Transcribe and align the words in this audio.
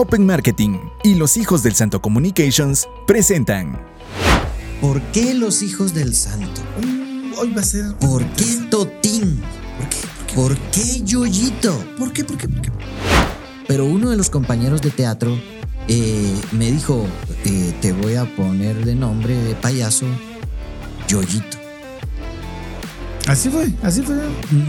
Open 0.00 0.24
Marketing 0.24 0.78
y 1.02 1.16
los 1.16 1.36
hijos 1.36 1.64
del 1.64 1.74
Santo 1.74 2.00
Communications 2.00 2.86
presentan. 3.04 3.84
¿Por 4.80 5.02
qué 5.10 5.34
los 5.34 5.60
hijos 5.60 5.92
del 5.92 6.14
santo? 6.14 6.60
Mm, 6.80 7.32
Hoy 7.36 7.52
va 7.52 7.62
a 7.62 7.64
ser. 7.64 7.96
¿Por 7.96 8.24
qué 8.34 8.44
Totín? 8.70 9.40
¿Por 9.76 9.88
qué? 9.88 10.34
¿Por 10.36 10.56
qué 10.70 11.02
Yoyito? 11.02 11.84
¿Por 11.98 12.12
qué? 12.12 12.22
¿Por 12.22 12.38
qué? 12.38 12.46
¿Por 12.46 12.62
qué? 12.62 12.70
Pero 13.66 13.86
uno 13.86 14.10
de 14.10 14.16
los 14.16 14.30
compañeros 14.30 14.82
de 14.82 14.92
teatro 14.92 15.36
eh, 15.88 16.32
me 16.52 16.70
dijo, 16.70 17.04
eh, 17.44 17.74
te 17.80 17.90
voy 17.90 18.14
a 18.14 18.36
poner 18.36 18.84
de 18.84 18.94
nombre 18.94 19.34
de 19.34 19.56
payaso 19.56 20.06
Yoyito. 21.08 21.58
Así 23.26 23.48
fue, 23.48 23.72
así 23.82 24.02
fue. 24.02 24.14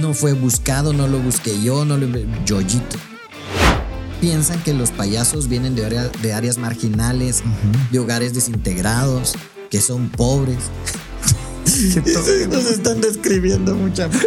No 0.01 0.15
fue 0.15 0.33
buscado, 0.33 0.91
no 0.91 1.07
lo 1.07 1.19
busqué 1.19 1.61
yo, 1.61 1.85
no 1.85 1.97
lo... 1.97 2.07
Yoyito. 2.47 2.97
Piensan 4.21 4.61
que 4.63 4.73
los 4.73 4.91
payasos 4.91 5.47
vienen 5.47 5.75
de, 5.75 5.85
área- 5.85 6.09
de 6.09 6.33
áreas 6.33 6.57
marginales, 6.57 7.41
de 7.91 7.99
hogares 7.99 8.33
desintegrados, 8.33 9.35
que 9.69 9.79
son 9.79 10.09
pobres. 10.09 10.57
Nos 12.49 12.65
están 12.71 12.99
describiendo 12.99 13.75
mucha 13.75 14.09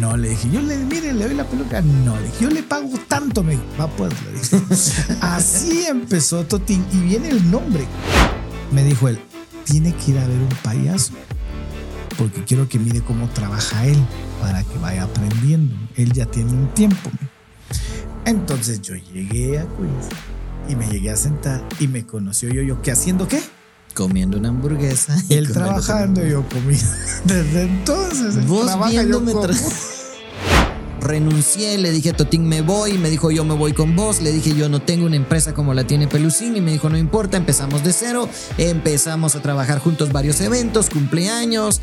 No 0.00 0.16
le 0.16 0.30
dije, 0.30 0.48
yo 0.50 0.60
le, 0.62 0.76
mire, 0.78 1.12
le 1.12 1.26
doy 1.26 1.34
la 1.34 1.44
peluca. 1.44 1.80
No, 1.80 2.16
le 2.16 2.24
dije, 2.24 2.36
yo 2.40 2.50
le 2.50 2.62
pago 2.62 2.88
tanto, 3.06 3.42
me 3.44 3.52
dijo. 3.52 3.62
Va, 3.78 3.86
pues, 3.88 4.12
le 4.24 4.32
dije. 4.40 4.56
Así 5.20 5.84
empezó 5.86 6.44
Totín 6.44 6.84
y 6.92 6.98
viene 7.00 7.28
el 7.28 7.48
nombre. 7.50 7.86
Me 8.72 8.82
dijo 8.82 9.08
él, 9.08 9.18
tiene 9.64 9.94
que 9.94 10.10
ir 10.12 10.18
a 10.18 10.26
ver 10.26 10.38
un 10.38 10.48
payaso 10.62 11.12
porque 12.18 12.42
quiero 12.44 12.66
que 12.68 12.78
mire 12.78 13.00
cómo 13.02 13.28
trabaja 13.28 13.86
él 13.86 13.98
para 14.40 14.62
que 14.64 14.78
vaya 14.78 15.04
aprendiendo. 15.04 15.74
Él 15.96 16.12
ya 16.12 16.26
tiene 16.26 16.50
un 16.52 16.68
tiempo. 16.74 17.10
Entonces 18.26 18.82
yo 18.82 18.94
llegué 18.96 19.58
a 19.60 19.62
Queens 19.62 20.08
y 20.68 20.74
me 20.74 20.86
llegué 20.88 21.10
a 21.10 21.16
sentar 21.16 21.62
y 21.78 21.86
me 21.86 22.04
conoció 22.04 22.48
yo, 22.50 22.60
yo, 22.62 22.82
¿qué 22.82 22.90
haciendo 22.90 23.28
qué? 23.28 23.40
Comiendo 23.94 24.36
una 24.36 24.48
hamburguesa. 24.48 25.16
y 25.28 25.34
Él 25.34 25.50
trabajando 25.52 26.26
y 26.26 26.30
yo 26.30 26.44
comiendo. 26.48 26.84
Desde 27.24 27.62
entonces. 27.62 28.44
Vos 28.46 28.70
yo 28.72 28.84
viéndome 28.88 29.32
tra- 29.32 29.56
Renuncié, 31.00 31.78
le 31.78 31.92
dije 31.92 32.10
a 32.10 32.16
Totín 32.16 32.48
me 32.48 32.62
voy, 32.62 32.98
me 32.98 33.10
dijo 33.10 33.30
yo 33.30 33.44
me 33.44 33.54
voy 33.54 33.72
con 33.72 33.94
vos, 33.94 34.20
le 34.20 34.32
dije 34.32 34.56
yo 34.56 34.68
no 34.68 34.82
tengo 34.82 35.06
una 35.06 35.14
empresa 35.14 35.54
como 35.54 35.72
la 35.72 35.86
tiene 35.86 36.08
Pelusín 36.08 36.56
y 36.56 36.60
me 36.60 36.72
dijo 36.72 36.88
no 36.90 36.98
importa, 36.98 37.36
empezamos 37.36 37.84
de 37.84 37.92
cero, 37.92 38.28
empezamos 38.58 39.36
a 39.36 39.42
trabajar 39.42 39.78
juntos 39.78 40.10
varios 40.10 40.40
eventos, 40.40 40.90
cumpleaños, 40.90 41.80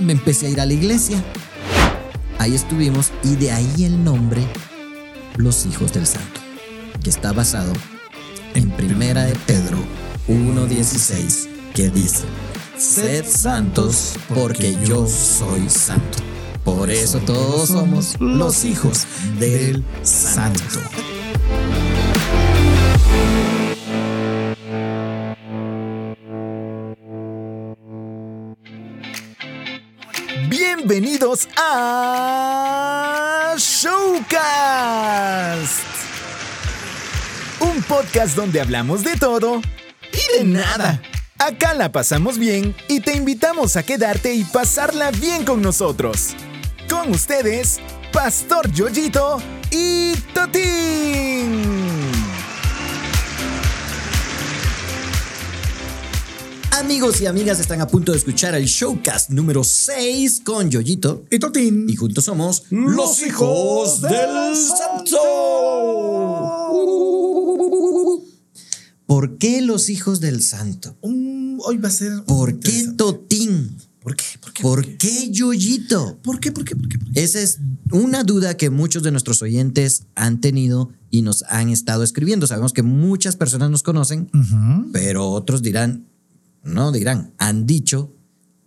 me 0.00 0.12
empecé 0.12 0.46
a 0.46 0.50
ir 0.50 0.60
a 0.60 0.66
la 0.66 0.74
iglesia. 0.74 1.20
Ahí 2.38 2.54
estuvimos 2.54 3.10
y 3.24 3.34
de 3.34 3.50
ahí 3.50 3.84
el 3.84 4.04
nombre 4.04 4.42
Los 5.36 5.66
Hijos 5.66 5.92
del 5.92 6.06
Santo, 6.06 6.40
que 7.02 7.10
está 7.10 7.32
basado 7.32 7.72
en 8.54 8.70
Primera 8.70 9.24
de 9.24 9.34
Pedro 9.46 9.78
1.16, 10.28 11.48
que 11.74 11.88
dice, 11.90 12.24
Sed 12.76 13.24
santos 13.26 14.14
porque 14.34 14.76
yo 14.84 15.06
soy 15.06 15.68
santo. 15.68 16.18
Por 16.64 16.90
eso 16.90 17.18
todos 17.20 17.68
somos 17.68 18.16
los 18.20 18.64
hijos 18.64 19.06
del 19.38 19.84
santo. 20.02 20.80
Bienvenidos 30.48 31.48
a 31.56 32.59
Showcast. 33.82 35.70
Un 37.60 37.82
podcast 37.84 38.36
donde 38.36 38.60
hablamos 38.60 39.02
de 39.02 39.16
todo 39.16 39.62
y 40.12 40.38
de 40.38 40.44
nada. 40.44 41.00
Acá 41.38 41.72
la 41.72 41.90
pasamos 41.90 42.36
bien 42.36 42.76
y 42.88 43.00
te 43.00 43.16
invitamos 43.16 43.76
a 43.76 43.82
quedarte 43.82 44.34
y 44.34 44.44
pasarla 44.44 45.10
bien 45.12 45.46
con 45.46 45.62
nosotros. 45.62 46.34
Con 46.90 47.10
ustedes, 47.12 47.80
Pastor 48.12 48.70
Yoyito 48.70 49.40
y 49.70 50.12
Totín. 50.34 51.79
Amigos 56.80 57.20
y 57.20 57.26
amigas, 57.26 57.60
están 57.60 57.82
a 57.82 57.86
punto 57.86 58.12
de 58.12 58.18
escuchar 58.18 58.54
el 58.54 58.64
showcast 58.64 59.28
número 59.28 59.62
6 59.62 60.40
con 60.42 60.70
Yoyito. 60.70 61.26
Y 61.30 61.38
Totín. 61.38 61.84
Y 61.90 61.94
juntos 61.94 62.24
somos 62.24 62.64
los 62.70 63.20
hijos 63.20 64.00
del 64.00 64.56
santo. 64.56 65.18
¿Por 69.04 69.36
qué 69.36 69.60
los 69.60 69.90
hijos 69.90 70.20
del 70.20 70.42
santo? 70.42 70.96
Hoy 71.02 71.76
va 71.76 71.88
a 71.88 71.92
ser. 71.92 72.24
¿Por 72.24 72.58
qué. 72.58 72.88
Totín? 72.96 73.76
¿Por 74.00 74.16
qué? 74.16 74.24
¿Por 74.40 74.52
qué? 74.54 74.62
¿Por 74.62 74.96
qué 74.96 75.30
Yoyito? 75.30 76.18
¿Por 76.22 76.40
qué? 76.40 76.50
¿Por 76.50 76.64
qué? 76.64 76.76
¿Por 76.76 76.88
qué? 76.88 76.98
¿Por 76.98 77.12
qué? 77.12 77.22
Esa 77.22 77.42
es 77.42 77.58
una 77.92 78.24
duda 78.24 78.56
que 78.56 78.70
muchos 78.70 79.02
de 79.02 79.10
nuestros 79.10 79.42
oyentes 79.42 80.06
han 80.14 80.40
tenido 80.40 80.90
y 81.10 81.20
nos 81.20 81.42
han 81.42 81.68
estado 81.68 82.02
escribiendo. 82.04 82.46
Sabemos 82.46 82.72
que 82.72 82.82
muchas 82.82 83.36
personas 83.36 83.70
nos 83.70 83.82
conocen, 83.82 84.30
pero 84.92 85.28
otros 85.28 85.60
dirán, 85.60 86.06
no 86.62 86.92
dirán, 86.92 87.34
han 87.38 87.66
dicho, 87.66 88.14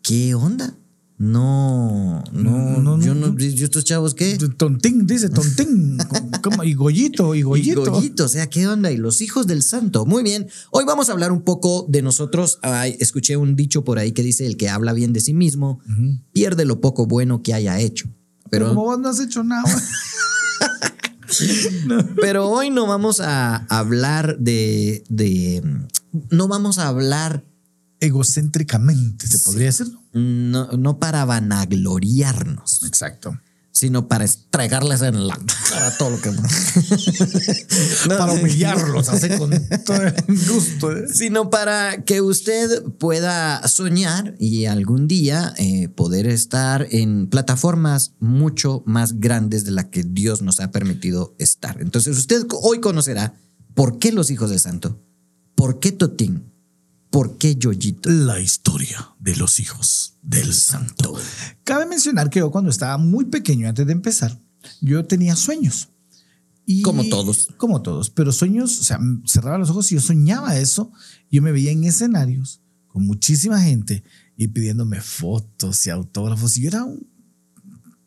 ¿qué 0.02 0.36
onda? 0.36 0.78
No, 1.18 2.24
no, 2.34 2.52
No, 2.52 2.98
no, 2.98 3.02
yo 3.02 3.14
no, 3.14 3.38
yo 3.38 3.66
estos 3.66 3.86
chavos 3.86 4.14
qué? 4.14 4.38
Tontín, 4.58 5.06
dice 5.06 5.30
Tontín. 5.30 5.98
¿Cómo? 6.42 6.64
Y 6.64 6.74
Goyito, 6.74 7.34
y 7.36 7.40
Y 7.40 7.42
Goyito. 7.44 7.86
Goyito, 7.92 8.26
o 8.26 8.28
sea, 8.28 8.50
¿qué 8.50 8.68
onda? 8.68 8.92
Y 8.92 8.98
los 8.98 9.22
hijos 9.22 9.48
del 9.48 9.64
santo. 9.64 10.06
Muy 10.06 10.24
bien. 10.24 10.50
Hoy 10.72 10.84
vamos 10.86 11.08
a 11.08 11.14
hablar 11.14 11.32
un 11.32 11.44
poco 11.44 11.86
de 11.88 12.02
nosotros. 12.02 12.60
Ay, 12.62 12.98
escuché 13.00 13.38
un 13.38 13.56
dicho 13.56 13.86
por 13.86 14.00
ahí 14.00 14.12
que 14.12 14.24
dice: 14.24 14.46
el 14.46 14.58
que 14.58 14.70
habla 14.70 14.92
bien 14.92 15.14
de 15.14 15.22
sí 15.22 15.34
mismo 15.34 15.80
pierde 16.34 16.66
lo 16.66 16.82
poco 16.82 17.06
bueno 17.06 17.42
que 17.42 17.54
haya 17.54 17.80
hecho. 17.80 18.10
Pero 18.50 18.70
como 18.70 18.84
vos 18.84 19.00
no 19.00 19.08
has 19.08 19.20
hecho 19.20 19.44
nada. 19.44 19.64
pero 22.22 22.50
hoy 22.50 22.70
no 22.70 22.86
vamos 22.86 23.20
a 23.22 23.66
hablar 23.68 24.40
de, 24.40 25.04
de. 25.10 25.64
No 26.32 26.48
vamos 26.48 26.80
a 26.80 26.88
hablar. 26.88 27.46
Egocéntricamente, 28.04 29.28
se 29.28 29.40
podría 29.40 29.68
decir. 29.68 29.88
No, 30.14 30.68
no 30.72 31.00
para 31.00 31.26
vanagloriarnos, 31.26 32.84
Exacto. 32.86 33.40
sino 33.72 34.08
para 34.08 34.26
estregarles 34.26 35.02
en 35.02 35.28
la 35.28 35.36
cara 35.70 35.98
todo 35.98 36.12
lo 36.12 36.22
que. 36.22 36.32
No, 38.10 38.18
Para 38.18 38.34
humillarlos, 38.34 39.08
así 39.10 39.30
con 39.38 39.52
todo 39.86 40.02
el 40.04 40.14
gusto. 40.28 40.92
¿eh? 40.92 41.06
sino 41.14 41.50
para 41.50 42.04
que 42.04 42.22
usted 42.22 42.84
pueda 43.00 43.66
soñar 43.68 44.36
y 44.40 44.66
algún 44.66 45.08
día 45.08 45.54
eh, 45.58 45.88
poder 45.88 46.28
estar 46.28 46.86
en 46.92 47.28
plataformas 47.28 48.14
mucho 48.20 48.84
más 48.86 49.20
grandes 49.20 49.64
de 49.64 49.72
las 49.72 49.86
que 49.86 50.04
Dios 50.04 50.42
nos 50.42 50.60
ha 50.60 50.72
permitido 50.72 51.34
estar. 51.40 51.82
Entonces 51.82 52.18
usted 52.18 52.46
hoy 52.62 52.80
conocerá 52.82 53.36
por 53.74 54.00
qué 54.00 54.12
los 54.12 54.30
hijos 54.30 54.50
de 54.50 54.60
santo, 54.60 55.02
por 55.56 55.80
qué 55.80 55.92
Totín, 55.94 56.53
por 57.14 57.38
qué 57.38 57.56
Yoyito. 57.56 58.10
La 58.10 58.40
historia 58.40 59.12
de 59.20 59.36
los 59.36 59.60
hijos 59.60 60.16
del 60.24 60.52
santo. 60.52 61.14
Cabe 61.64 61.86
mencionar 61.86 62.32
que 62.32 62.40
yo 62.40 62.50
cuando 62.50 62.72
estaba 62.72 62.98
muy 62.98 63.26
pequeño, 63.26 63.70
antes 63.70 63.86
de 63.86 63.94
empezar, 63.94 64.36
yo 64.82 65.06
tenía 65.06 65.36
sueños. 65.36 65.90
Y- 66.66 66.82
Como 66.82 67.08
todos. 67.10 67.50
Como 67.58 67.84
todos, 67.84 68.10
pero 68.10 68.32
sueños, 68.32 68.80
o 68.80 68.84
sea, 68.84 69.00
cerraba 69.28 69.60
los 69.60 69.70
ojos 69.70 69.92
y 69.92 69.96
yo 69.96 70.02
soñaba 70.02 70.58
eso. 70.58 70.92
Yo 71.30 71.44
me 71.44 71.52
veía 71.52 71.72
en 71.72 71.84
escenarios 71.84 72.62
con 72.88 73.06
muchísima 73.06 73.62
gente 73.62 74.04
y 74.36 74.48
pidiéndome 74.48 75.00
fotos 75.00 75.86
y 75.86 75.92
autógrafos. 75.92 76.58
Y 76.58 76.62
yo 76.64 76.70
era 76.70 76.84
un 76.84 77.08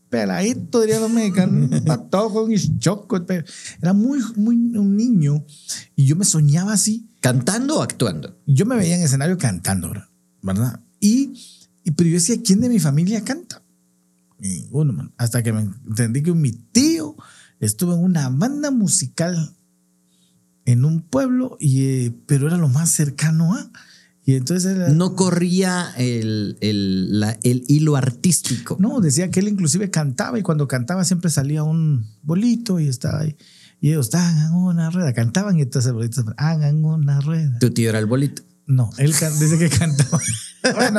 peladito, 0.08 0.80
dirían 0.80 1.02
los 1.02 1.10
mexicanos, 1.12 1.80
patojo, 1.82 2.42
un 2.44 2.78
choco. 2.80 3.24
Era 3.80 3.92
muy, 3.92 4.18
muy 4.34 4.56
un 4.56 4.96
niño 4.96 5.44
y 5.94 6.06
yo 6.06 6.16
me 6.16 6.24
soñaba 6.24 6.72
así. 6.72 7.08
¿Cantando 7.26 7.78
o 7.78 7.82
actuando? 7.82 8.40
Yo 8.46 8.66
me 8.66 8.76
veía 8.76 8.96
en 8.96 9.02
escenario 9.02 9.36
cantando, 9.38 9.92
¿verdad? 10.42 10.80
Y, 11.00 11.32
y 11.84 11.90
pero 11.92 12.08
yo 12.08 12.14
decía, 12.14 12.36
¿quién 12.44 12.60
de 12.60 12.68
mi 12.68 12.78
familia 12.78 13.22
canta? 13.24 13.62
Ninguno, 14.38 14.92
man. 14.92 15.12
Hasta 15.16 15.42
que 15.42 15.52
me 15.52 15.60
entendí 15.60 16.22
que 16.22 16.32
mi 16.32 16.52
tío 16.52 17.16
estuvo 17.58 17.94
en 17.94 18.04
una 18.04 18.28
banda 18.28 18.70
musical 18.70 19.54
en 20.64 20.84
un 20.84 21.00
pueblo, 21.00 21.56
y, 21.60 21.84
eh, 21.84 22.14
pero 22.26 22.48
era 22.48 22.56
lo 22.56 22.68
más 22.68 22.90
cercano 22.90 23.54
a. 23.54 23.70
Y 24.24 24.34
entonces 24.34 24.76
era- 24.76 24.88
No 24.88 25.14
corría 25.14 25.92
el, 25.96 26.58
el, 26.60 27.20
la- 27.20 27.38
el 27.44 27.64
hilo 27.68 27.94
artístico. 27.96 28.76
No, 28.80 29.00
decía 29.00 29.30
que 29.30 29.38
él 29.40 29.48
inclusive 29.48 29.90
cantaba 29.90 30.38
y 30.38 30.42
cuando 30.42 30.66
cantaba 30.66 31.04
siempre 31.04 31.30
salía 31.30 31.62
un 31.62 32.04
bolito 32.22 32.80
y 32.80 32.88
estaba 32.88 33.20
ahí. 33.20 33.36
Y 33.86 33.90
ellos, 33.90 34.12
hagan 34.16 34.52
una 34.52 34.90
rueda. 34.90 35.12
Cantaban 35.12 35.56
y 35.58 35.62
entonces 35.62 35.90
el 35.90 35.94
bolito, 35.94 36.24
hagan 36.38 36.84
una 36.84 37.20
rueda. 37.20 37.56
Tu 37.60 37.70
tío 37.70 37.88
era 37.90 38.00
el 38.00 38.06
bolito. 38.06 38.42
No, 38.66 38.90
él 38.98 39.12
dice 39.12 39.58
que 39.58 39.68
cantaba. 39.70 40.18
Bueno, 40.74 40.98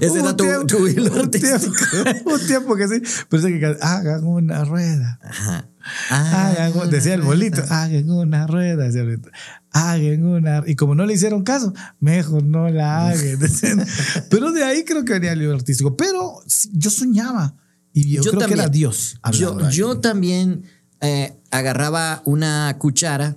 Ese 0.00 0.18
era 0.18 0.30
un 0.30 0.36
tu- 0.36 0.42
tiempo- 0.42 0.66
tu 0.66 0.88
hilo 0.88 1.22
un 1.22 1.30
tiempo, 1.30 1.66
un 2.26 2.46
tiempo 2.48 2.74
que 2.74 2.88
sí, 2.88 3.00
pero 3.28 3.40
dice 3.40 3.54
que 3.54 3.60
can- 3.60 3.76
hagan 3.80 4.24
una 4.24 4.64
rueda. 4.64 5.20
Ajá. 5.22 5.68
Hagan, 6.10 6.90
decía 6.90 7.14
el 7.14 7.22
bolito, 7.22 7.60
rueda. 7.60 7.84
hagan 7.84 8.10
una 8.10 8.48
rueda, 8.48 8.82
decía 8.86 9.02
el 9.02 9.06
bolito. 9.10 9.28
Hagan 9.70 10.24
una. 10.24 10.64
Y 10.66 10.74
como 10.74 10.96
no 10.96 11.06
le 11.06 11.14
hicieron 11.14 11.44
caso, 11.44 11.72
mejor 12.00 12.42
no 12.42 12.68
la 12.70 13.10
hagan. 13.10 13.38
Pero 14.30 14.50
de 14.50 14.64
ahí 14.64 14.84
creo 14.84 15.04
que 15.04 15.12
venía 15.12 15.30
el 15.34 15.38
libro 15.38 15.54
artístico. 15.54 15.96
Pero 15.96 16.40
yo 16.72 16.90
soñaba. 16.90 17.54
Y 17.92 18.10
yo, 18.10 18.22
Yo 18.22 18.32
creo 18.32 18.48
que 18.48 18.54
era. 18.54 18.68
Dios. 18.68 19.20
Yo, 19.32 19.70
yo 19.70 20.00
también 20.00 20.64
eh, 21.06 21.36
agarraba 21.50 22.22
una 22.24 22.76
cuchara 22.78 23.36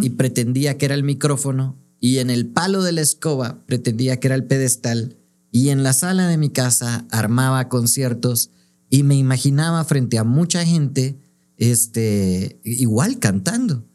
y 0.00 0.10
pretendía 0.10 0.78
que 0.78 0.86
era 0.86 0.94
el 0.94 1.02
micrófono 1.04 1.76
y 2.00 2.18
en 2.18 2.30
el 2.30 2.46
palo 2.46 2.82
de 2.82 2.92
la 2.92 3.02
escoba 3.02 3.66
pretendía 3.66 4.18
que 4.18 4.28
era 4.28 4.34
el 4.34 4.44
pedestal 4.44 5.18
y 5.52 5.68
en 5.68 5.82
la 5.82 5.92
sala 5.92 6.26
de 6.26 6.38
mi 6.38 6.48
casa 6.48 7.06
armaba 7.10 7.68
conciertos 7.68 8.50
y 8.88 9.02
me 9.02 9.16
imaginaba 9.16 9.84
frente 9.84 10.16
a 10.16 10.24
mucha 10.24 10.64
gente 10.64 11.18
este 11.58 12.60
igual 12.64 13.18
cantando. 13.18 13.86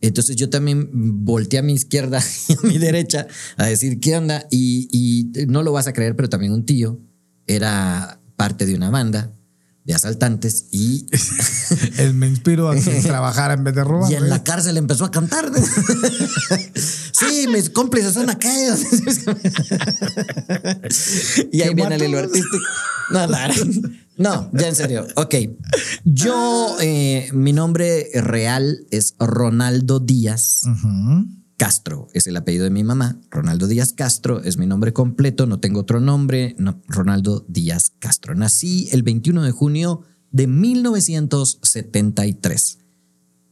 Entonces 0.00 0.34
yo 0.34 0.50
también 0.50 0.88
volteé 1.24 1.60
a 1.60 1.62
mi 1.62 1.74
izquierda 1.74 2.20
y 2.48 2.54
a 2.54 2.66
mi 2.66 2.78
derecha 2.78 3.28
a 3.56 3.66
decir 3.66 4.00
qué 4.00 4.16
onda 4.16 4.46
y, 4.50 4.88
y 4.90 5.46
no 5.46 5.62
lo 5.62 5.72
vas 5.72 5.86
a 5.86 5.92
creer, 5.92 6.16
pero 6.16 6.28
también 6.28 6.52
un 6.52 6.66
tío 6.66 6.98
era 7.46 8.20
parte 8.36 8.66
de 8.66 8.74
una 8.74 8.90
banda 8.90 9.32
de 9.84 9.94
asaltantes 9.94 10.66
y 10.70 11.06
Él 11.98 12.14
me 12.14 12.28
inspiró 12.28 12.68
a 12.70 12.74
que 12.76 12.80
trabajara 13.02 13.54
en 13.54 13.64
vez 13.64 13.74
de 13.74 13.82
robar. 13.84 14.10
y 14.12 14.14
en 14.14 14.28
la 14.28 14.44
cárcel 14.44 14.76
empezó 14.76 15.04
a 15.04 15.10
cantar. 15.10 15.50
sí, 16.74 17.46
mis 17.48 17.68
cómplices 17.70 18.14
son 18.14 18.30
aquellos. 18.30 18.80
y 21.52 21.62
ahí 21.62 21.68
¿Qué 21.70 21.74
viene 21.74 21.94
el 21.96 22.02
hilo 22.04 22.18
artístico. 22.18 22.56
No, 23.10 23.26
la- 23.26 23.52
no, 24.18 24.50
ya 24.52 24.68
en 24.68 24.76
serio. 24.76 25.06
Ok. 25.16 25.34
Yo, 26.04 26.76
eh, 26.80 27.28
mi 27.32 27.52
nombre 27.52 28.08
real 28.14 28.86
es 28.90 29.14
Ronaldo 29.18 30.00
Díaz 30.00 30.62
Ujú. 30.64 31.26
Castro. 31.56 32.08
Es 32.12 32.26
el 32.26 32.36
apellido 32.36 32.64
de 32.64 32.70
mi 32.70 32.84
mamá. 32.84 33.20
Ronaldo 33.30 33.66
Díaz 33.66 33.92
Castro 33.92 34.42
es 34.42 34.58
mi 34.58 34.66
nombre 34.66 34.92
completo. 34.92 35.46
No 35.46 35.60
tengo 35.60 35.80
otro 35.80 36.00
nombre. 36.00 36.54
No, 36.58 36.82
Ronaldo 36.88 37.46
Díaz 37.48 37.92
Castro. 37.98 38.34
Nací 38.34 38.88
el 38.92 39.02
21 39.02 39.42
de 39.42 39.52
junio 39.52 40.02
de 40.32 40.46
1973 40.46 42.78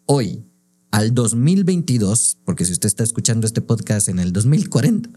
hoy 0.07 0.45
al 0.91 1.15
2022, 1.15 2.39
porque 2.45 2.65
si 2.65 2.73
usted 2.73 2.89
está 2.89 3.05
escuchando 3.05 3.47
este 3.47 3.61
podcast 3.61 4.09
en 4.09 4.19
el 4.19 4.33
2040, 4.33 5.09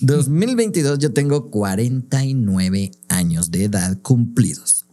2022 0.00 0.98
yo 1.00 1.12
tengo 1.12 1.50
49 1.50 2.92
años 3.08 3.50
de 3.50 3.64
edad 3.64 4.00
cumplidos. 4.02 4.86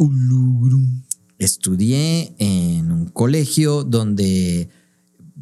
Estudié 1.38 2.34
en 2.40 2.92
un 2.92 3.06
colegio 3.06 3.84
donde 3.84 4.70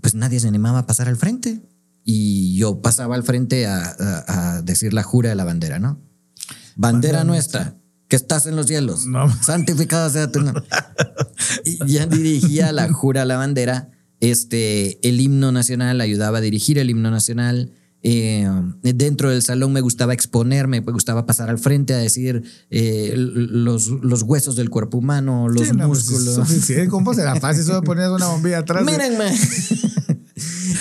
pues 0.02 0.14
nadie 0.14 0.42
se 0.42 0.50
animaba 0.50 0.80
a 0.80 0.86
pasar 0.86 1.08
al 1.08 1.16
frente 1.16 1.62
y 2.56 2.60
yo 2.60 2.82
pasaba 2.82 3.16
al 3.16 3.24
frente 3.24 3.66
a, 3.68 3.96
a- 4.00 4.56
a 4.58 4.62
decir 4.62 4.94
la 4.94 5.04
jura 5.04 5.30
de 5.30 5.36
la 5.36 5.44
bandera, 5.44 5.80
¿no? 5.80 6.00
Bandera 6.76 7.24
nuestra, 7.24 7.76
que 8.08 8.16
estás 8.16 8.46
en 8.48 8.56
los 8.56 8.68
cielos, 8.68 9.06
No. 9.06 9.28
santificado 9.44 10.10
sea 10.10 10.32
tu 10.32 10.42
nombre. 10.42 10.64
Y 11.64 11.78
ya 11.92 12.06
dirigía 12.06 12.72
la 12.72 12.92
jura 12.92 13.24
a 13.24 13.26
la 13.26 13.38
bandera. 13.38 13.90
Este, 14.20 15.06
el 15.08 15.20
himno 15.20 15.52
nacional 15.52 16.00
ayudaba 16.02 16.38
a 16.38 16.42
dirigir 16.42 16.78
el 16.80 16.90
himno 16.90 17.12
nacional. 17.12 17.72
Eh, 18.08 18.48
dentro 18.84 19.32
del 19.32 19.42
salón 19.42 19.74
me 19.74 19.82
gustaba 19.82 20.14
exponerme, 20.14 20.80
me 20.82 20.92
gustaba 20.92 21.26
pasar 21.26 21.50
al 21.50 21.58
frente 21.58 21.94
a 21.94 21.98
decir 21.98 22.44
eh, 22.70 23.14
los, 23.16 23.88
los 23.88 24.22
huesos 24.22 24.56
del 24.56 24.70
cuerpo 24.70 25.00
humano, 25.00 25.50
los 25.50 25.68
Sí, 25.68 25.74
no, 25.76 25.88
pues, 25.88 26.08
músculos. 26.10 26.48
¿Cómo 26.90 27.14
será 27.16 27.36
fácil? 27.40 27.64
Solo 27.64 27.82
ponías 27.82 28.12
una 28.12 28.28
bombilla 28.28 28.60
atrás. 28.60 28.86
Mírenme. 28.86 29.32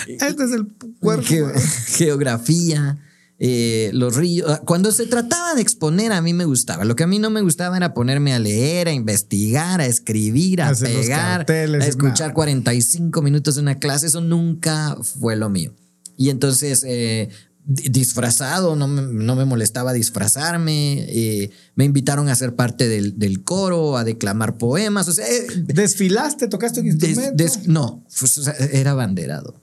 Este 0.09 0.45
es 0.45 0.53
el 0.53 0.67
cuerpo. 1.01 1.25
Geo- 1.27 1.53
geografía, 1.87 2.99
eh, 3.39 3.91
los 3.93 4.17
ríos. 4.17 4.61
Cuando 4.65 4.93
se 4.93 5.07
trataba 5.07 5.55
de 5.55 5.63
exponer, 5.63 6.13
a 6.13 6.21
mí 6.23 6.33
me 6.33 6.45
gustaba. 6.45 6.85
Lo 6.85 6.97
que 6.97 7.05
a 7.05 7.07
mí 7.07 7.19
no 7.19 7.31
me 7.31 7.41
gustaba 7.41 7.77
era 7.77 7.93
ponerme 7.95 8.33
a 8.33 8.39
leer, 8.39 8.89
a 8.89 8.93
investigar, 8.93 9.81
a 9.81 9.87
escribir, 9.87 10.63
a 10.63 10.69
Hacer 10.69 10.89
pegar, 10.89 11.39
carteles 11.39 11.85
a 11.85 11.87
escuchar 11.89 12.29
nada. 12.29 12.35
45 12.35 13.23
minutos 13.23 13.57
de 13.57 13.63
una 13.63 13.79
clase. 13.79 14.07
Eso 14.07 14.21
nunca 14.21 14.97
fue 15.03 15.37
lo 15.37 15.51
mío. 15.51 15.75
Y 16.17 16.31
entonces, 16.31 16.85
eh, 16.87 17.29
di- 17.67 17.89
disfrazado, 17.89 18.77
no 18.77 18.87
me, 18.87 19.03
no 19.03 19.35
me 19.35 19.45
molestaba 19.45 19.93
disfrazarme. 19.93 21.05
eh, 21.09 21.51
me 21.75 21.85
invitaron 21.85 22.29
a 22.29 22.37
ser 22.37 22.55
parte 22.55 22.89
del, 22.89 23.19
del 23.19 23.43
coro, 23.43 23.97
a 23.97 24.05
declamar 24.05 24.57
poemas. 24.59 25.09
O 25.09 25.13
sea, 25.13 25.27
eh, 25.29 25.47
¿Desfilaste? 25.57 26.47
¿Tocaste 26.47 26.81
un 26.81 26.87
Des- 26.87 27.09
instrumento? 27.11 27.43
des- 27.43 27.67
no, 27.67 28.07
pues, 28.19 28.39
o 28.39 28.45
sea, 28.45 28.53
era 28.53 28.95
banderado. 28.95 29.61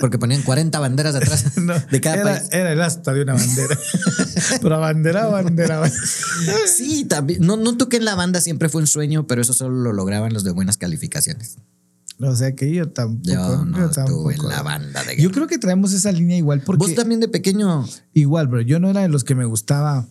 Porque 0.00 0.18
ponían 0.18 0.42
40 0.42 0.78
banderas 0.78 1.14
atrás 1.14 1.56
No, 1.56 1.74
de 1.78 2.00
cada 2.00 2.16
era, 2.16 2.24
país. 2.38 2.48
era 2.52 2.72
el 2.72 2.80
asta 2.82 3.12
de 3.12 3.22
una 3.22 3.34
bandera. 3.34 3.78
Pero 4.62 4.80
bandera, 4.80 5.26
bandera, 5.26 5.78
bandera. 5.78 6.00
Sí, 6.66 7.04
también. 7.04 7.40
No, 7.46 7.56
no 7.56 7.76
toqué 7.76 7.96
en 7.96 8.04
la 8.04 8.14
banda, 8.14 8.40
siempre 8.40 8.68
fue 8.68 8.80
un 8.82 8.86
sueño, 8.86 9.26
pero 9.26 9.42
eso 9.42 9.52
solo 9.54 9.76
lo 9.76 9.92
lograban 9.92 10.32
los 10.32 10.44
de 10.44 10.50
buenas 10.50 10.76
calificaciones. 10.76 11.56
O 12.18 12.34
sea 12.34 12.54
que 12.54 12.72
yo 12.72 12.88
tampoco. 12.90 13.30
Yo 13.30 13.64
no 13.64 13.78
yo 13.78 13.84
estuve 13.86 14.04
en 14.34 14.38
tampoco. 14.40 14.48
la 14.48 14.62
banda 14.62 15.04
de 15.04 15.20
Yo 15.20 15.30
creo 15.30 15.46
que 15.46 15.58
traemos 15.58 15.92
esa 15.92 16.12
línea 16.12 16.36
igual 16.38 16.60
porque 16.62 16.86
Vos 16.86 16.94
también 16.94 17.20
de 17.20 17.28
pequeño. 17.28 17.86
igual, 18.14 18.48
bro. 18.48 18.62
Yo 18.62 18.80
no 18.80 18.88
era 18.90 19.02
de 19.02 19.08
los 19.08 19.22
que 19.24 19.34
me 19.34 19.44
gustaba 19.44 20.06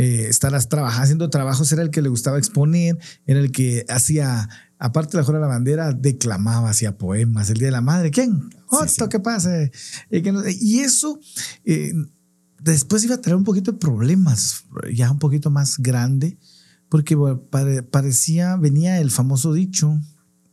eh, 0.00 0.30
trabajando, 0.68 1.02
haciendo 1.02 1.28
trabajos. 1.30 1.72
Era 1.72 1.82
el 1.82 1.90
que 1.90 2.02
le 2.02 2.08
gustaba 2.08 2.38
exponer, 2.38 2.96
era 3.26 3.40
el 3.40 3.50
que 3.50 3.84
hacía, 3.88 4.48
aparte 4.78 5.12
de 5.12 5.18
la 5.18 5.24
Jura 5.24 5.38
de 5.38 5.42
la 5.42 5.48
Bandera, 5.48 5.92
declamaba, 5.92 6.70
hacía 6.70 6.96
poemas. 6.96 7.50
El 7.50 7.58
Día 7.58 7.66
de 7.68 7.72
la 7.72 7.80
Madre, 7.80 8.10
¿quién? 8.12 8.48
Otto, 8.68 9.08
¿qué 9.08 9.18
pasa? 9.18 9.50
Y, 10.10 10.20
no- 10.22 10.42
y 10.48 10.80
eso 10.80 11.18
eh, 11.64 11.92
después 12.62 13.02
iba 13.04 13.16
a 13.16 13.20
traer 13.20 13.36
un 13.36 13.44
poquito 13.44 13.72
de 13.72 13.78
problemas, 13.78 14.64
ya 14.94 15.10
un 15.10 15.18
poquito 15.18 15.50
más 15.50 15.78
grande, 15.78 16.38
porque 16.88 17.16
parecía, 17.90 18.56
venía 18.56 19.00
el 19.00 19.10
famoso 19.10 19.52
dicho, 19.52 19.98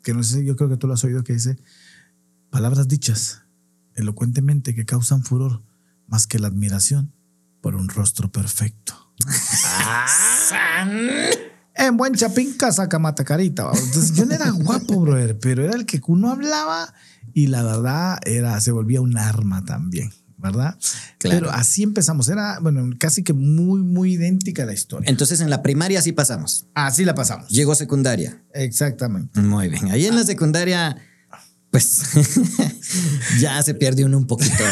que 0.01 0.13
no 0.13 0.23
sé, 0.23 0.43
yo 0.43 0.55
creo 0.55 0.69
que 0.69 0.77
tú 0.77 0.87
lo 0.87 0.93
has 0.95 1.03
oído, 1.03 1.23
que 1.23 1.33
dice, 1.33 1.57
palabras 2.49 2.87
dichas 2.87 3.43
elocuentemente 3.95 4.73
que 4.75 4.85
causan 4.85 5.23
furor 5.23 5.63
más 6.07 6.25
que 6.27 6.39
la 6.39 6.47
admiración 6.47 7.13
por 7.61 7.75
un 7.75 7.89
rostro 7.89 8.31
perfecto. 8.31 9.04
En 11.75 11.97
buen 11.97 12.13
chapín 12.13 12.55
saca 12.71 12.99
mata 12.99 13.23
carita. 13.23 13.65
¿va? 13.65 13.71
Entonces 13.77 14.13
yo 14.13 14.25
no 14.25 14.33
era 14.33 14.49
guapo, 14.51 14.99
brother, 15.01 15.37
pero 15.39 15.63
era 15.65 15.75
el 15.75 15.85
que 15.85 16.01
uno 16.07 16.31
hablaba 16.31 16.93
y 17.33 17.47
la 17.47 17.63
verdad 17.63 18.17
era, 18.25 18.59
se 18.61 18.71
volvía 18.71 19.01
un 19.01 19.17
arma 19.17 19.65
también, 19.65 20.13
¿verdad? 20.37 20.77
Claro. 21.17 21.39
Pero 21.39 21.51
así 21.51 21.83
empezamos. 21.83 22.29
Era, 22.29 22.59
bueno, 22.59 22.89
casi 22.97 23.23
que 23.23 23.33
muy, 23.33 23.81
muy 23.81 24.13
idéntica 24.13 24.65
la 24.65 24.73
historia. 24.73 25.09
Entonces 25.09 25.41
en 25.41 25.49
la 25.49 25.61
primaria 25.61 26.01
sí 26.01 26.13
pasamos. 26.13 26.67
Así 26.73 27.03
la 27.03 27.13
pasamos. 27.13 27.49
Llegó 27.49 27.75
secundaria. 27.75 28.41
Exactamente. 28.53 29.41
Muy 29.41 29.67
bien. 29.67 29.91
Ahí 29.91 30.05
en 30.05 30.15
la 30.15 30.23
secundaria, 30.23 30.95
pues 31.71 32.03
ya 33.39 33.61
se 33.63 33.73
pierde 33.73 34.05
uno 34.05 34.17
un 34.17 34.27
poquito. 34.27 34.63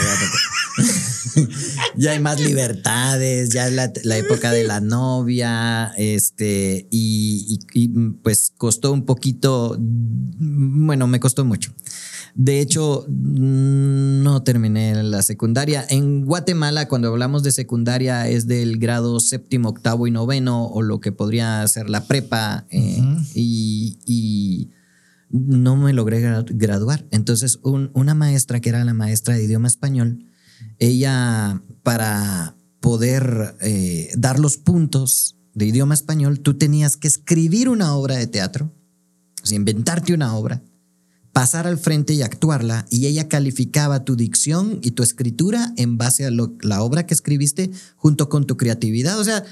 ya 1.95 2.11
hay 2.11 2.19
más 2.19 2.39
libertades, 2.39 3.49
ya 3.49 3.67
es 3.67 3.73
la, 3.73 3.91
la 4.03 4.17
época 4.17 4.51
de 4.51 4.63
la 4.63 4.79
novia, 4.81 5.91
este, 5.97 6.87
y, 6.91 7.59
y- 7.73 7.83
y, 7.83 7.87
pues 8.23 8.51
costó 8.57 8.91
un 8.91 9.05
poquito, 9.05 9.77
bueno, 9.79 11.07
me 11.07 11.19
costó 11.19 11.45
mucho. 11.45 11.71
De 12.35 12.59
hecho, 12.61 13.05
no 13.07 14.41
terminé 14.41 15.03
la 15.03 15.21
secundaria. 15.21 15.85
En 15.89 16.25
Guatemala, 16.25 16.87
cuando 16.87 17.09
hablamos 17.09 17.43
de 17.43 17.51
secundaria, 17.51 18.27
es 18.27 18.47
del 18.47 18.79
grado 18.79 19.19
séptimo, 19.19 19.69
octavo 19.69 20.07
y 20.07 20.11
noveno, 20.11 20.65
o 20.65 20.81
lo 20.81 20.99
que 20.99 21.11
podría 21.11 21.67
ser 21.67 21.89
la 21.91 22.07
prepa. 22.07 22.65
eh, 22.71 23.03
y, 23.35 23.99
y 24.05 24.71
no 25.29 25.75
me 25.75 25.93
logré 25.93 26.21
gra- 26.23 26.45
graduar. 26.49 27.05
Entonces, 27.11 27.59
un- 27.61 27.91
una 27.93 28.15
maestra 28.15 28.59
que 28.61 28.69
era 28.69 28.83
la 28.83 28.93
maestra 28.95 29.35
de 29.35 29.43
idioma 29.43 29.67
español, 29.67 30.25
ella, 30.79 31.61
para 31.83 32.55
poder 32.79 33.55
eh, 33.61 34.11
dar 34.17 34.39
los 34.39 34.57
puntos 34.57 35.37
de 35.53 35.67
idioma 35.67 35.93
español, 35.93 36.39
tú 36.39 36.55
tenías 36.55 36.97
que 36.97 37.07
escribir 37.07 37.69
una 37.69 37.95
obra 37.95 38.17
de 38.17 38.27
teatro, 38.27 38.73
o 39.41 39.45
sea, 39.45 39.55
inventarte 39.55 40.13
una 40.13 40.35
obra, 40.35 40.63
pasar 41.31 41.67
al 41.67 41.77
frente 41.77 42.13
y 42.13 42.21
actuarla, 42.21 42.85
y 42.89 43.05
ella 43.07 43.27
calificaba 43.27 44.03
tu 44.03 44.15
dicción 44.15 44.79
y 44.81 44.91
tu 44.91 45.03
escritura 45.03 45.73
en 45.77 45.97
base 45.97 46.25
a 46.25 46.31
la 46.31 46.81
obra 46.81 47.05
que 47.05 47.13
escribiste 47.13 47.71
junto 47.95 48.29
con 48.29 48.45
tu 48.45 48.57
creatividad. 48.57 49.19
O 49.19 49.23
sea, 49.23 49.43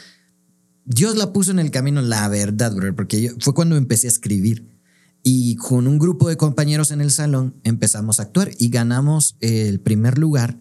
Dios 0.86 1.16
la 1.16 1.32
puso 1.34 1.52
en 1.52 1.60
el 1.60 1.72
camino, 1.72 2.02
la 2.02 2.28
verdad, 2.28 2.74
brother, 2.74 2.96
porque 2.96 3.22
yo- 3.22 3.32
fue 3.40 3.54
cuando 3.54 3.78
empecé 3.78 4.08
a 4.08 4.12
escribir. 4.12 4.68
Y 5.24 5.56
con 5.58 5.86
un 5.88 6.00
grupo 6.00 6.30
de 6.30 6.38
compañeros 6.38 6.90
en 6.90 7.00
el 7.00 7.12
salón 7.12 7.56
empezamos 7.64 8.20
a 8.20 8.24
actuar 8.24 8.50
y 8.58 8.70
ganamos 8.70 9.38
el 9.40 9.80
primer 9.80 10.18
lugar 10.18 10.60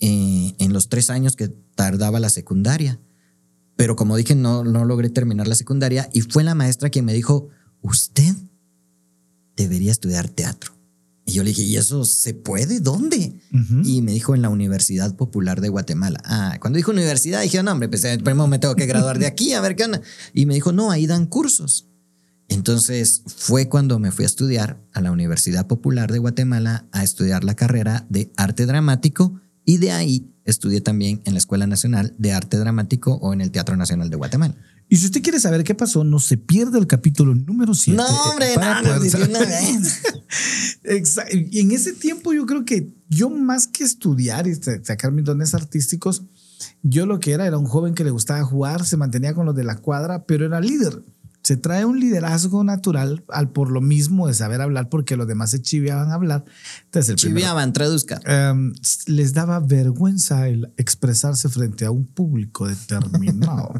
eh, 0.00 0.54
en 0.58 0.72
los 0.72 0.88
tres 0.88 1.10
años 1.10 1.36
que 1.36 1.48
tardaba 1.48 2.20
la 2.20 2.30
secundaria. 2.30 3.00
Pero 3.76 3.96
como 3.96 4.16
dije, 4.16 4.34
no, 4.34 4.64
no 4.64 4.84
logré 4.84 5.10
terminar 5.10 5.46
la 5.46 5.54
secundaria 5.54 6.08
y 6.12 6.22
fue 6.22 6.44
la 6.44 6.54
maestra 6.54 6.90
quien 6.90 7.04
me 7.04 7.14
dijo, 7.14 7.48
usted 7.80 8.34
debería 9.56 9.92
estudiar 9.92 10.28
teatro. 10.28 10.72
Y 11.24 11.32
yo 11.32 11.44
le 11.44 11.50
dije, 11.50 11.62
¿y 11.62 11.76
eso 11.76 12.04
se 12.04 12.34
puede? 12.34 12.80
¿Dónde? 12.80 13.36
Ujú. 13.52 13.82
Y 13.84 14.02
me 14.02 14.12
dijo 14.12 14.34
en 14.34 14.42
la 14.42 14.48
Universidad 14.48 15.14
Popular 15.14 15.60
de 15.60 15.68
Guatemala. 15.68 16.20
Ah, 16.24 16.58
cuando 16.60 16.76
dijo 16.78 16.90
universidad, 16.90 17.42
dije, 17.42 17.62
no, 17.62 17.72
hombre, 17.72 17.88
pues 17.88 18.04
eh, 18.04 18.18
primero 18.18 18.46
me 18.48 18.58
tengo 18.58 18.74
que 18.74 18.86
graduar 18.86 19.18
de 19.18 19.26
aquí, 19.26 19.52
a 19.52 19.60
ver 19.60 19.76
qué 19.76 19.84
onda. 19.84 20.00
Y 20.34 20.46
me 20.46 20.54
dijo, 20.54 20.72
no, 20.72 20.90
ahí 20.90 21.06
dan 21.06 21.26
cursos. 21.26 21.86
Entonces 22.48 23.22
fue 23.26 23.68
cuando 23.68 23.98
me 24.00 24.10
fui 24.10 24.24
a 24.24 24.26
estudiar 24.26 24.80
a 24.92 25.00
la 25.00 25.12
Universidad 25.12 25.68
Popular 25.68 26.10
de 26.10 26.18
Guatemala 26.18 26.88
a 26.90 27.04
estudiar 27.04 27.44
la 27.44 27.54
carrera 27.54 28.06
de 28.08 28.32
arte 28.36 28.66
dramático 28.66 29.40
y 29.70 29.76
de 29.78 29.92
ahí 29.92 30.26
estudié 30.44 30.80
también 30.80 31.22
en 31.26 31.34
la 31.34 31.38
Escuela 31.38 31.64
Nacional 31.68 32.12
de 32.18 32.32
Arte 32.32 32.56
Dramático 32.56 33.14
o 33.22 33.32
en 33.32 33.40
el 33.40 33.52
Teatro 33.52 33.76
Nacional 33.76 34.10
de 34.10 34.16
Guatemala. 34.16 34.56
Y 34.88 34.96
si 34.96 35.06
usted 35.06 35.22
quiere 35.22 35.38
saber 35.38 35.62
qué 35.62 35.76
pasó, 35.76 36.02
no 36.02 36.18
se 36.18 36.36
pierda 36.36 36.76
el 36.76 36.88
capítulo 36.88 37.36
número 37.36 37.72
7. 37.74 37.96
No, 37.96 38.04
hombre, 38.32 38.48
no, 38.56 38.82
no. 38.82 39.04
Exacto. 40.82 41.36
Y 41.36 41.60
en 41.60 41.70
ese 41.70 41.92
tiempo 41.92 42.32
yo 42.32 42.46
creo 42.46 42.64
que 42.64 42.92
yo 43.08 43.30
más 43.30 43.68
que 43.68 43.84
estudiar 43.84 44.48
y 44.48 44.56
sa- 44.56 44.82
sacar 44.82 45.12
mis 45.12 45.24
dones 45.24 45.54
artísticos, 45.54 46.22
yo 46.82 47.06
lo 47.06 47.20
que 47.20 47.30
era 47.30 47.46
era 47.46 47.56
un 47.58 47.66
joven 47.66 47.94
que 47.94 48.02
le 48.02 48.10
gustaba 48.10 48.42
jugar, 48.44 48.84
se 48.84 48.96
mantenía 48.96 49.34
con 49.34 49.46
los 49.46 49.54
de 49.54 49.62
la 49.62 49.76
cuadra, 49.76 50.24
pero 50.24 50.44
era 50.46 50.60
líder. 50.60 51.00
Se 51.50 51.56
trae 51.56 51.84
un 51.84 51.98
liderazgo 51.98 52.62
natural 52.62 53.24
al 53.28 53.50
por 53.50 53.72
lo 53.72 53.80
mismo 53.80 54.28
de 54.28 54.34
saber 54.34 54.60
hablar 54.60 54.88
porque 54.88 55.16
los 55.16 55.26
demás 55.26 55.50
se 55.50 55.60
chiviaban 55.60 56.12
a 56.12 56.14
hablar. 56.14 56.44
Entonces 56.84 57.08
el 57.08 57.16
primero- 57.16 57.40
Chiviaban, 57.40 57.72
traduzca. 57.72 58.20
Em, 58.24 58.72
les 59.06 59.34
daba 59.34 59.58
vergüenza 59.58 60.46
el 60.46 60.72
expresarse 60.76 61.48
frente 61.48 61.86
a 61.86 61.90
un 61.90 62.06
público 62.06 62.68
determinado. 62.68 63.74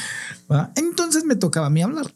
Entonces 0.74 1.24
me 1.24 1.36
tocaba 1.36 1.68
a 1.68 1.70
mí 1.70 1.80
hablar. 1.80 2.12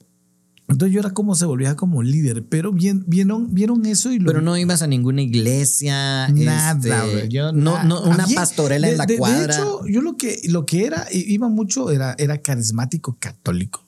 Entonces 0.68 0.92
yo 0.92 0.98
era 0.98 1.10
como 1.10 1.36
se 1.36 1.44
volvía 1.46 1.76
como 1.76 2.02
líder, 2.02 2.44
pero 2.48 2.72
bien, 2.72 3.04
vieron, 3.06 3.54
vieron 3.54 3.86
eso 3.86 4.10
y 4.10 4.18
lo 4.18 4.26
Pero 4.26 4.40
no 4.42 4.56
ibas 4.56 4.82
a 4.82 4.88
ninguna 4.88 5.22
iglesia. 5.22 6.26
Nada, 6.28 7.06
este, 7.06 7.28
yo 7.28 7.52
no, 7.52 7.74
una 8.02 8.24
Había- 8.24 8.34
pastorela 8.36 8.88
de- 8.88 8.92
en 8.94 8.98
la 8.98 9.06
de- 9.06 9.12
de 9.14 9.18
cuadra. 9.20 9.54
hecho, 9.54 9.86
yo 9.86 10.00
lo 10.02 10.16
que, 10.16 10.40
lo 10.48 10.66
que 10.66 10.84
era, 10.86 11.06
iba 11.12 11.48
mucho, 11.48 11.90
era, 11.92 12.16
era 12.18 12.38
carismático 12.38 13.16
católico. 13.20 13.84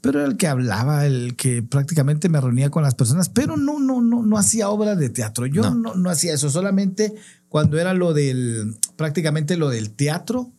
Pero 0.00 0.18
era 0.20 0.28
el 0.28 0.36
que 0.36 0.48
hablaba, 0.48 1.06
el 1.06 1.36
que 1.36 1.62
prácticamente 1.62 2.28
me 2.28 2.40
reunía 2.40 2.70
con 2.70 2.82
las 2.82 2.96
personas, 2.96 3.28
pero 3.28 3.56
no, 3.56 3.78
no, 3.78 4.00
no, 4.00 4.24
no 4.24 4.38
hacía 4.38 4.70
obra 4.70 4.96
de 4.96 5.08
teatro. 5.08 5.46
Yo 5.46 5.62
No. 5.62 5.74
no, 5.74 5.94
no 5.94 6.10
hacía 6.10 6.34
eso, 6.34 6.50
solamente 6.50 7.14
cuando 7.48 7.78
era 7.78 7.94
lo 7.94 8.12
del, 8.12 8.74
prácticamente 8.96 9.56
lo 9.56 9.68
del 9.70 9.90
teatro. 9.90 10.50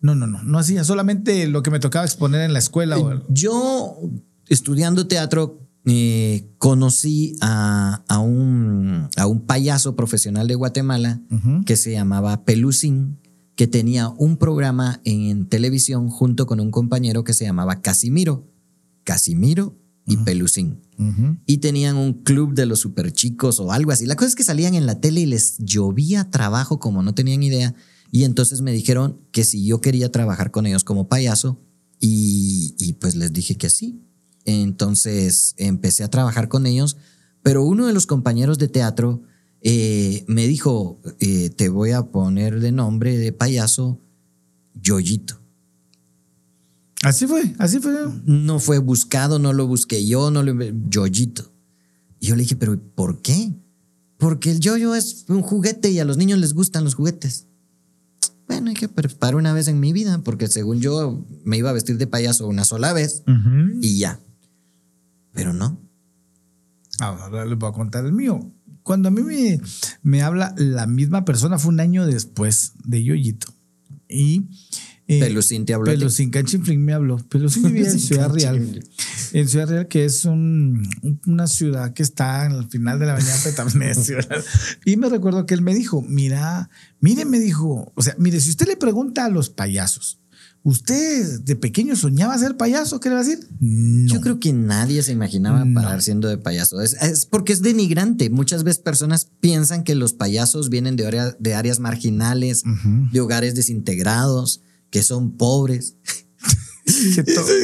No, 0.00 0.14
no, 0.14 0.26
no, 0.26 0.42
no 0.42 0.58
hacía 0.58 0.82
solamente 0.82 1.46
lo 1.46 1.62
que 1.62 1.70
me 1.70 1.78
tocaba 1.78 2.04
exponer 2.04 2.40
en 2.40 2.52
la 2.54 2.58
escuela. 2.58 2.98
o- 2.98 3.22
Yo, 3.28 3.98
estudiando 4.52 5.06
teatro, 5.06 5.58
eh, 5.84 6.48
conocí 6.58 7.36
a, 7.40 8.04
a 8.08 8.18
un, 8.20 9.08
a 9.16 9.26
un 9.26 9.40
payaso 9.46 9.96
profesional 9.96 10.46
de 10.46 10.54
Guatemala 10.54 11.20
que 11.66 11.76
se 11.76 11.92
llamaba 11.92 12.44
Pelucín, 12.44 13.18
que 13.56 13.66
tenía 13.66 14.08
un 14.08 14.36
programa 14.36 15.00
en 15.04 15.48
televisión 15.48 16.08
junto 16.08 16.46
con 16.46 16.60
un 16.60 16.70
compañero 16.70 17.24
que 17.24 17.34
se 17.34 17.44
llamaba 17.44 17.80
Casimiro. 17.82 18.48
Casimiro 19.04 19.76
y 20.06 20.16
Pelucín. 20.18 20.80
Ujú. 20.98 21.36
y 21.46 21.56
tenían 21.58 21.96
un 21.96 22.12
club 22.22 22.54
de 22.54 22.64
los 22.64 22.78
super 22.78 23.10
chicos 23.12 23.58
o 23.58 23.72
algo 23.72 23.90
así. 23.90 24.06
La 24.06 24.14
cosa 24.14 24.28
es 24.28 24.36
que 24.36 24.44
salían 24.44 24.74
en 24.74 24.86
la 24.86 25.00
tele 25.00 25.22
y 25.22 25.26
les 25.26 25.56
llovía 25.58 26.30
trabajo 26.30 26.78
como 26.78 27.02
no 27.02 27.12
tenían 27.12 27.42
idea. 27.42 27.74
Y 28.12 28.22
entonces 28.22 28.60
me 28.60 28.72
dijeron 28.72 29.18
que 29.32 29.42
si 29.42 29.64
yo 29.64 29.80
quería 29.80 30.12
trabajar 30.12 30.52
con 30.52 30.64
ellos 30.66 30.84
como 30.84 31.08
payaso 31.08 31.60
y, 31.98 32.76
y 32.78 32.92
pues 32.94 33.16
les 33.16 33.32
dije 33.32 33.56
que 33.56 33.68
sí. 33.70 34.00
Entonces 34.44 35.54
empecé 35.56 36.04
a 36.04 36.10
trabajar 36.10 36.48
con 36.48 36.66
ellos, 36.66 36.96
pero 37.42 37.64
uno 37.64 37.86
de 37.86 37.92
los 37.92 38.06
compañeros 38.06 38.58
de 38.58 38.68
teatro 38.68 39.22
eh, 39.60 40.24
me 40.26 40.46
dijo, 40.46 41.00
eh, 41.20 41.50
te 41.50 41.68
voy 41.68 41.92
a 41.92 42.02
poner 42.10 42.60
de 42.60 42.72
nombre 42.72 43.16
de 43.16 43.32
payaso 43.32 44.00
Yoyito. 44.74 45.42
Así 47.02 47.26
fue, 47.26 47.54
así 47.58 47.80
fue. 47.80 47.92
No 48.24 48.60
fue 48.60 48.78
buscado, 48.78 49.38
no 49.38 49.52
lo 49.52 49.66
busqué 49.66 50.06
yo, 50.06 50.30
no 50.30 50.42
lo 50.42 50.54
yoyito. 50.88 51.52
Y 52.20 52.28
yo 52.28 52.36
le 52.36 52.42
dije, 52.42 52.54
pero 52.54 52.80
¿por 52.94 53.20
qué? 53.22 53.52
Porque 54.18 54.52
el 54.52 54.60
yoyo 54.60 54.94
es 54.94 55.24
un 55.28 55.42
juguete 55.42 55.90
y 55.90 55.98
a 55.98 56.04
los 56.04 56.16
niños 56.16 56.38
les 56.38 56.54
gustan 56.54 56.84
los 56.84 56.94
juguetes. 56.94 57.48
Bueno, 58.46 58.70
hay 58.70 58.76
que 58.76 58.88
preparar 58.88 59.34
una 59.34 59.52
vez 59.52 59.66
en 59.66 59.80
mi 59.80 59.92
vida, 59.92 60.20
porque 60.22 60.46
según 60.46 60.80
yo 60.80 61.24
me 61.44 61.56
iba 61.56 61.70
a 61.70 61.72
vestir 61.72 61.98
de 61.98 62.06
payaso 62.06 62.46
una 62.46 62.64
sola 62.64 62.92
vez 62.92 63.24
y 63.80 63.98
ya. 63.98 64.20
Pero 65.32 65.52
no. 65.52 65.80
Ahora 66.98 67.44
les 67.44 67.58
voy 67.58 67.68
a 67.70 67.72
contar 67.72 68.04
el 68.04 68.12
mío. 68.12 68.52
Cuando 68.82 69.08
a 69.08 69.10
mí 69.12 69.22
me, 69.22 69.60
me 70.02 70.22
habla 70.22 70.54
la 70.56 70.86
misma 70.86 71.24
persona, 71.24 71.58
fue 71.58 71.70
un 71.72 71.80
año 71.80 72.06
después 72.06 72.72
de 72.84 73.02
Yoyito. 73.02 73.52
Y. 74.08 74.46
eh, 75.06 75.20
Pelucín 75.20 75.64
te 75.64 75.72
habló. 75.74 75.90
Pelucín 75.90 76.30
Canchiflín 76.30 76.84
me 76.84 76.92
habló. 76.92 77.16
Pelucín 77.28 77.62
vivía 77.64 77.88
en 77.90 77.98
Ciudad 78.00 78.30
Real. 78.32 78.84
En 79.32 79.48
Ciudad 79.48 79.68
Real, 79.68 79.88
que 79.88 80.04
es 80.04 80.24
un- 80.24 80.86
una 81.26 81.46
ciudad 81.46 81.94
que 81.94 82.02
está 82.02 82.42
al 82.44 82.68
final 82.68 82.98
de 82.98 83.06
la 83.06 83.12
avenida 83.14 83.34
Petamnesio. 83.42 84.18
Y 84.84 84.96
me 84.96 85.08
recuerdo 85.08 85.46
que 85.46 85.54
él 85.54 85.62
me 85.62 85.74
dijo, 85.74 86.02
mira, 86.02 86.68
mire, 87.00 87.24
me 87.24 87.38
dijo, 87.38 87.92
o 87.94 88.02
sea, 88.02 88.14
mire, 88.18 88.40
si 88.40 88.50
usted 88.50 88.66
le 88.66 88.76
pregunta 88.76 89.24
a 89.24 89.28
los 89.30 89.48
payasos, 89.48 90.20
¿usted 90.62 91.40
de 91.40 91.56
pequeño 91.56 91.96
soñaba 91.96 92.38
ser 92.38 92.56
payaso? 92.56 93.00
¿Qué 93.00 93.08
le 93.08 93.14
va 93.16 93.20
a 93.20 93.24
decir? 93.24 93.46
No. 93.60 94.12
Yo 94.14 94.20
creo 94.20 94.38
que 94.40 94.52
nadie 94.52 95.02
se 95.02 95.12
imaginaba 95.12 95.64
No. 95.64 95.74
parar 95.80 96.02
siendo 96.02 96.28
de 96.28 96.38
payaso. 96.38 96.80
Es, 96.80 96.94
es 97.02 97.26
porque 97.26 97.52
es 97.52 97.62
denigrante. 97.62 98.30
Muchas 98.30 98.64
veces 98.64 98.82
personas 98.82 99.28
piensan 99.40 99.84
que 99.84 99.94
los 99.94 100.12
payasos 100.14 100.68
vienen 100.70 100.96
de, 100.96 101.06
área- 101.06 101.36
de 101.38 101.54
áreas 101.54 101.78
marginales, 101.80 102.62
de 103.12 103.20
hogares 103.20 103.54
desintegrados, 103.54 104.62
que 104.90 105.02
son 105.02 105.32
pobres. 105.36 105.96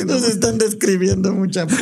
Nos 0.07 0.25
están 0.29 0.59
describiendo 0.59 1.33
mucha. 1.35 1.67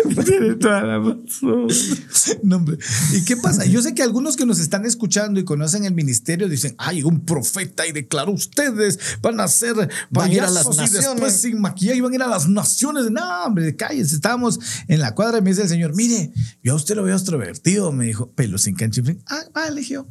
No, 2.43 2.57
hombre. 2.57 2.79
¿Y 3.13 3.25
qué 3.25 3.37
pasa? 3.37 3.65
Yo 3.67 3.83
sé 3.83 3.95
que 3.95 4.03
algunos 4.03 4.37
que 4.37 4.47
nos 4.47 4.59
están 4.59 4.85
escuchando 4.85 5.39
y 5.41 5.45
conocen 5.45 5.85
el 5.85 5.95
ministerio 5.95 6.49
dicen, 6.49 6.75
ay, 6.79 7.03
un 7.03 7.25
profeta 7.25 7.87
y 7.87 7.93
declaró 7.93 8.33
ustedes 8.33 8.99
van 9.23 9.41
a 9.41 9.49
ser 9.49 9.75
Van 10.11 10.31
a 10.31 10.33
ir 10.33 10.41
a 10.41 10.51
las 10.51 10.67
después 10.67 10.93
naciones". 10.93 11.41
sin 11.41 11.61
maquillaje 11.61 12.01
van 12.01 12.13
a 12.13 12.15
ir 12.15 12.23
a 12.23 12.29
las 12.29 12.49
naciones. 12.49 13.11
No, 13.11 13.45
hombre, 13.45 13.77
cállense. 13.77 14.15
Estábamos 14.15 14.59
en 14.89 15.01
la 15.01 15.15
cuadra 15.15 15.39
y 15.39 15.43
me 15.43 15.51
dice 15.51 15.63
el 15.63 15.69
señor, 15.69 15.95
mire, 15.95 16.33
yo 16.63 16.73
a 16.73 16.77
usted 16.77 16.97
lo 16.97 17.03
veo 17.03 17.15
extrovertido, 17.15 17.93
me 17.93 18.07
dijo, 18.07 18.31
pelo 18.33 18.59
sin 18.59 18.75
canchiflín. 18.75 19.23
Ah, 19.27 19.45
vale, 19.55 19.75
le 19.75 19.81
dije 19.81 19.95
yo. 19.95 20.07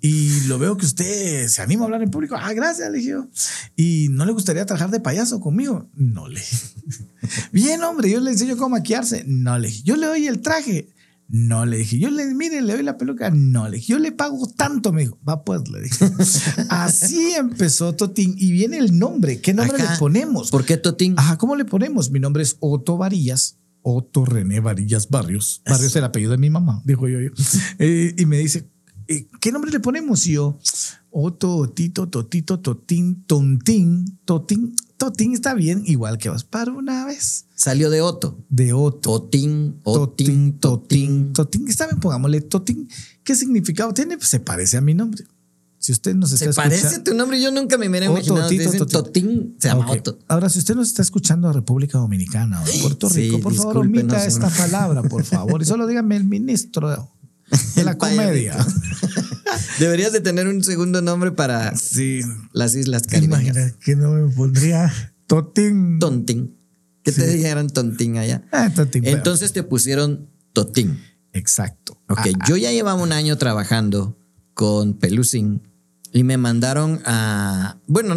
Y 0.00 0.40
lo 0.46 0.58
veo 0.58 0.76
que 0.76 0.86
usted 0.86 1.48
se 1.48 1.62
anima 1.62 1.82
a 1.82 1.84
hablar 1.86 2.02
en 2.02 2.10
público. 2.10 2.36
Ah, 2.38 2.52
gracias, 2.52 2.90
le. 2.90 3.04
¿Y 3.76 4.08
no 4.10 4.24
le 4.24 4.32
gustaría 4.32 4.64
trabajar 4.66 4.90
de 4.90 5.00
payaso 5.00 5.40
conmigo? 5.40 5.88
No 5.94 6.28
le. 6.28 6.42
Bien, 7.52 7.82
hombre, 7.82 8.10
yo 8.10 8.20
le 8.20 8.30
enseño 8.30 8.56
cómo 8.56 8.70
maquillarse. 8.70 9.24
No 9.26 9.58
le 9.58 9.68
dije. 9.68 9.82
Yo 9.84 9.96
le 9.96 10.06
doy 10.06 10.26
el 10.26 10.40
traje. 10.40 10.88
No 11.28 11.64
le 11.64 11.78
dije. 11.78 11.98
Yo 11.98 12.10
le, 12.10 12.26
mire, 12.34 12.60
le 12.60 12.74
doy 12.74 12.82
la 12.82 12.98
peluca. 12.98 13.30
No 13.30 13.68
le 13.68 13.76
dije. 13.76 13.92
Yo 13.92 13.98
le 13.98 14.12
pago 14.12 14.46
tanto, 14.56 14.92
me 14.92 15.02
dijo. 15.02 15.18
Va, 15.26 15.44
pues, 15.44 15.68
le 15.68 15.82
dije. 15.82 16.04
Así 16.68 17.32
empezó 17.32 17.94
Totín. 17.94 18.34
Y 18.36 18.52
viene 18.52 18.78
el 18.78 18.98
nombre. 18.98 19.40
¿Qué 19.40 19.54
nombre 19.54 19.78
le 19.78 19.84
ponemos? 19.98 20.50
¿Por 20.50 20.64
qué 20.64 20.76
Totín? 20.76 21.14
Ajá, 21.16 21.38
¿cómo 21.38 21.56
le 21.56 21.64
ponemos? 21.64 22.10
Mi 22.10 22.20
nombre 22.20 22.42
es 22.42 22.56
Otto 22.60 22.96
Varillas. 22.96 23.58
Otto 23.86 24.24
René 24.24 24.60
Varillas 24.60 25.10
Barrios. 25.10 25.62
Barrios 25.66 25.90
es 25.90 25.96
el 25.96 26.04
apellido 26.04 26.32
de 26.32 26.38
mi 26.38 26.48
mamá, 26.48 26.82
dijo 26.84 27.06
yo. 27.06 27.20
yo. 27.20 27.30
Eh, 27.78 28.14
y 28.16 28.24
me 28.24 28.38
dice, 28.38 28.70
eh, 29.08 29.26
¿qué 29.40 29.52
nombre 29.52 29.70
le 29.70 29.80
ponemos? 29.80 30.26
Y 30.26 30.32
yo, 30.32 30.58
Otto, 31.10 31.68
Tito, 31.70 32.08
Totito, 32.08 32.60
Totín, 32.60 33.24
Tontín, 33.26 34.18
Totín. 34.24 34.74
Totín 34.96 35.34
está 35.34 35.54
bien, 35.54 35.82
igual 35.86 36.18
que 36.18 36.30
vos. 36.30 36.44
Para 36.44 36.72
una 36.72 37.04
vez. 37.04 37.46
Salió 37.54 37.90
de 37.90 38.00
Otto. 38.00 38.38
De 38.48 38.72
Otto. 38.72 39.20
Totín, 39.20 39.80
Otín, 39.82 40.58
Totín. 40.58 41.32
Totín. 41.32 41.68
Está 41.68 41.86
bien, 41.86 42.00
pongámosle 42.00 42.40
Totín. 42.42 42.88
¿Qué 43.22 43.34
significado 43.34 43.92
tiene? 43.92 44.16
Pues 44.16 44.28
se 44.28 44.40
parece 44.40 44.76
a 44.76 44.80
mi 44.80 44.94
nombre. 44.94 45.24
Si 45.78 45.92
usted 45.92 46.14
nos 46.14 46.32
está 46.32 46.46
¿Se 46.50 46.54
parece 46.54 46.76
escuchando- 46.76 47.10
tu 47.10 47.16
nombre? 47.16 47.42
Yo 47.42 47.50
nunca 47.50 47.76
me 47.76 47.88
hubiera 47.90 48.10
Otto, 48.10 48.18
imaginado. 48.20 48.48
Tito, 48.48 48.62
Dicen 48.62 48.78
Totito. 48.78 49.02
Totín, 49.04 49.56
se 49.58 49.68
llama 49.68 49.84
Ok. 49.90 49.98
Otto. 49.98 50.18
Ahora, 50.28 50.48
si 50.48 50.58
usted 50.60 50.74
nos 50.74 50.88
está 50.88 51.02
escuchando 51.02 51.48
de 51.48 51.54
República 51.54 51.98
Dominicana 51.98 52.62
o 52.62 52.64
de 52.64 52.72
Puerto 52.80 53.10
Sí, 53.10 53.22
Rico, 53.22 53.40
por 53.40 53.52
favor, 53.54 53.78
omita 53.78 54.24
esta 54.24 54.48
palabra, 54.48 55.02
por 55.02 55.24
favor. 55.24 55.60
Y 55.60 55.66
solo 55.66 55.86
dígame 55.86 56.16
el 56.16 56.24
ministro 56.24 57.10
de, 57.76 57.84
la 57.84 57.96
comedia. 57.98 58.56
Deberías 59.78 60.12
de 60.12 60.20
tener 60.20 60.48
un 60.48 60.62
segundo 60.62 61.02
nombre 61.02 61.32
para 61.32 61.76
Sí. 61.76 62.20
las 62.52 62.74
Islas 62.74 63.02
Caribeñas. 63.02 63.56
Imagina 63.56 63.78
que 63.84 63.96
no 63.96 64.10
me 64.12 64.32
pondría 64.32 64.92
Totín. 65.26 65.98
Tontín. 65.98 66.56
Que 67.02 67.12
te 67.12 67.26
dijeran 67.26 67.68
Tontín 67.68 68.16
allá. 68.16 68.42
Ah, 68.52 68.70
pero- 68.74 68.88
Entonces 68.94 69.52
te 69.52 69.62
pusieron 69.62 70.30
Totín. 70.52 70.98
Exacto. 71.32 72.00
Ok, 72.08 72.20
Ah, 72.38 72.46
yo 72.48 72.56
ya 72.56 72.70
llevaba 72.72 73.02
un 73.02 73.12
año 73.12 73.36
trabajando 73.36 74.16
con 74.54 74.94
Pelusín 74.94 75.62
y 76.12 76.22
me 76.22 76.36
mandaron 76.38 77.00
a, 77.04 77.80
bueno, 77.88 78.14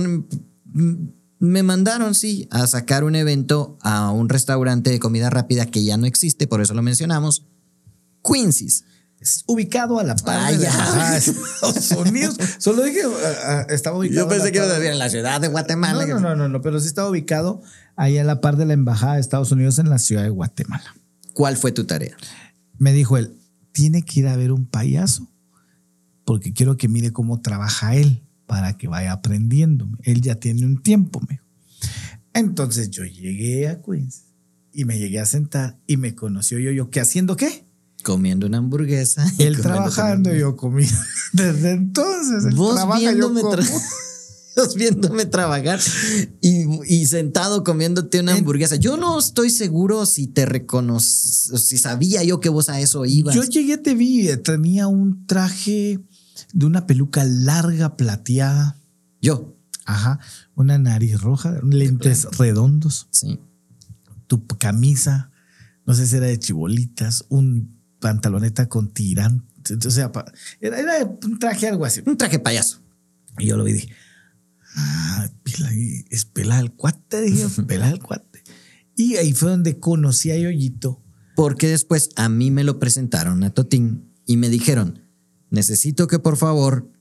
me 1.40 1.64
mandaron, 1.64 2.14
sí, 2.14 2.48
a 2.52 2.68
sacar 2.68 3.04
un 3.04 3.16
evento 3.16 3.78
a 3.82 4.12
un 4.12 4.30
restaurante 4.30 4.92
de 4.92 5.00
comida 5.00 5.30
rápida 5.32 5.66
que 5.66 5.84
ya 5.84 5.98
no 5.98 6.06
existe, 6.06 6.48
por 6.48 6.62
eso 6.62 6.74
lo 6.76 6.82
mencionamos, 6.84 7.46
Quincy's. 8.24 8.84
Es 9.20 9.44
ubicado 9.48 10.00
a 10.00 10.04
la 10.04 10.16
par 10.16 10.38
Ah, 10.40 10.52
de 10.52 10.56
embajada 10.66 11.12
de 11.12 11.18
Estados 11.18 11.92
Unidos. 11.92 12.38
Solo 12.60 12.84
dije, 12.84 13.00
ah, 13.04 13.34
ah, 13.46 13.66
estaba 13.74 13.98
ubicado. 13.98 14.22
Yo 14.22 14.28
pensé 14.30 14.52
que 14.52 14.58
ibas 14.60 14.70
a 14.70 14.74
par- 14.74 14.80
decir 14.80 14.94
en 14.94 15.00
la 15.00 15.10
ciudad 15.10 15.42
de 15.42 15.48
Guatemala. 15.48 16.06
No, 16.06 16.20
no, 16.20 16.36
no, 16.36 16.48
no, 16.50 16.62
pero 16.62 16.80
sí 16.80 16.88
estaba 16.88 17.10
ubicado 17.10 17.62
ahí 17.96 18.18
a 18.20 18.24
la 18.24 18.42
par 18.42 18.58
de 18.58 18.66
la 18.66 18.74
embajada 18.74 19.16
de 19.16 19.22
Estados 19.22 19.52
Unidos 19.52 19.80
en 19.80 19.90
la 19.90 19.98
ciudad 19.98 20.24
de 20.24 20.30
Guatemala. 20.30 20.96
¿Cuál 21.34 21.58
fue 21.58 21.72
tu 21.72 21.86
tarea? 21.86 22.16
Me 22.78 22.94
dijo 22.94 23.18
él, 23.18 23.36
tiene 23.72 24.04
que 24.04 24.20
ir 24.20 24.28
a 24.28 24.36
ver 24.36 24.52
un 24.52 24.66
payaso 24.68 25.28
porque 26.26 26.54
quiero 26.54 26.78
que 26.78 26.88
mire 26.88 27.12
cómo 27.12 27.42
trabaja 27.42 27.96
él 27.96 28.24
para 28.46 28.78
que 28.78 28.88
vaya 28.88 29.12
aprendiendo. 29.14 29.88
Él 30.04 30.22
ya 30.22 30.36
tiene 30.36 30.66
un 30.66 30.82
tiempo, 30.82 31.22
me. 31.28 31.42
Entonces 32.34 32.92
yo 32.92 33.04
llegué 33.04 33.68
a 33.68 33.82
Queens 33.82 34.26
y 34.74 34.86
me 34.86 35.00
llegué 35.00 35.20
a 35.20 35.26
sentar 35.26 35.80
y 35.88 35.98
me 35.98 36.14
conoció 36.16 36.60
yo, 36.60 36.72
yo, 36.72 36.90
¿qué 36.92 37.00
haciendo 37.02 37.36
qué? 37.36 37.67
Comiendo 38.08 38.48
una 38.48 38.60
hamburguesa. 38.60 39.30
y 39.38 39.44
Él 39.44 39.60
trabajando 39.60 40.34
y 40.34 40.40
yo 40.40 40.56
comiendo. 40.56 40.96
Desde 41.34 41.72
entonces, 41.72 42.46
él 42.46 42.56
Vos 42.56 42.76
trabaja, 42.76 43.02
yo 43.02 43.08
viéndome, 43.10 43.42
como. 43.42 43.54
tra- 43.58 43.70
vos 44.56 44.76
viéndome 44.76 45.26
trabajar 45.26 45.80
y, 46.42 46.64
y 46.88 47.06
sentado 47.06 47.66
comiéndote 47.66 48.22
una 48.22 48.34
hamburguesa. 48.34 48.78
Yo 48.78 48.96
no 48.96 49.20
estoy 49.20 49.50
seguro 49.50 50.06
si 50.06 50.28
te 50.28 50.46
reconocí, 50.46 51.58
si 51.58 51.78
sabía 51.78 52.24
yo 52.24 52.40
que 52.40 52.48
vos 52.48 52.70
a 52.70 52.80
eso 52.80 53.06
ibas. 53.06 53.36
Yo 53.36 53.44
llegué, 53.44 53.78
te 53.78 53.94
vi, 53.94 54.30
eh, 54.30 54.38
tenía 54.38 54.88
un 54.88 55.28
traje 55.28 56.00
de 56.54 56.66
una 56.66 56.88
peluca 56.88 57.26
larga, 57.26 57.98
plateada. 57.98 58.80
Yo, 59.22 59.54
Ajá, 59.86 60.20
una 60.56 60.78
nariz 60.78 61.20
roja, 61.22 61.60
lentes 61.62 62.26
redondos, 62.38 63.08
sí. 63.12 63.40
tu 64.28 64.46
camisa, 64.48 65.30
no 65.86 65.94
sé 65.94 66.08
si 66.08 66.16
era 66.16 66.26
de 66.28 66.40
chibolitas, 66.40 67.26
un 67.30 67.77
pantaloneta 68.00 68.68
con 68.70 68.94
tirantes, 68.94 69.86
o 69.86 69.92
sea, 69.92 70.12
era, 70.60 70.80
era 70.80 71.06
un 71.06 71.40
traje 71.40 71.68
algo 71.68 71.86
así. 71.86 72.02
Un 72.06 72.18
traje 72.18 72.40
payaso. 72.40 72.82
Y 73.38 73.48
yo 73.48 73.58
lo 73.58 73.64
vi 73.64 73.72
y 73.72 73.74
dije, 73.76 73.96
ah, 74.76 75.30
es 76.10 76.26
pelada 76.26 76.62
el 76.62 76.72
cuate, 76.74 77.22
dije, 77.22 77.48
pelada 77.68 77.92
el 77.92 78.02
cuate. 78.02 78.44
Y 78.96 79.16
ahí 79.18 79.34
fue 79.34 79.52
donde 79.52 79.80
conocí 79.80 80.32
a 80.32 80.38
Yoyito. 80.38 81.04
Porque 81.36 81.68
después 81.68 82.10
a 82.16 82.30
mí 82.30 82.50
me 82.50 82.64
lo 82.64 82.80
presentaron 82.80 83.44
a 83.44 83.52
Totín 83.52 84.12
y 84.26 84.38
me 84.38 84.50
dijeron, 84.50 85.04
necesito 85.52 86.08
que 86.08 86.18
por 86.18 86.36
favor 86.36 86.92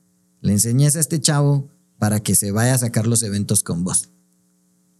le 0.41 0.53
enseñes 0.53 0.95
a 0.95 0.99
este 0.99 1.19
chavo 1.19 1.71
para 1.97 2.19
que 2.19 2.35
se 2.35 2.51
vaya 2.51 2.75
a 2.75 2.77
sacar 2.77 3.07
los 3.07 3.23
eventos 3.23 3.63
con 3.63 3.83
vos. 3.83 4.11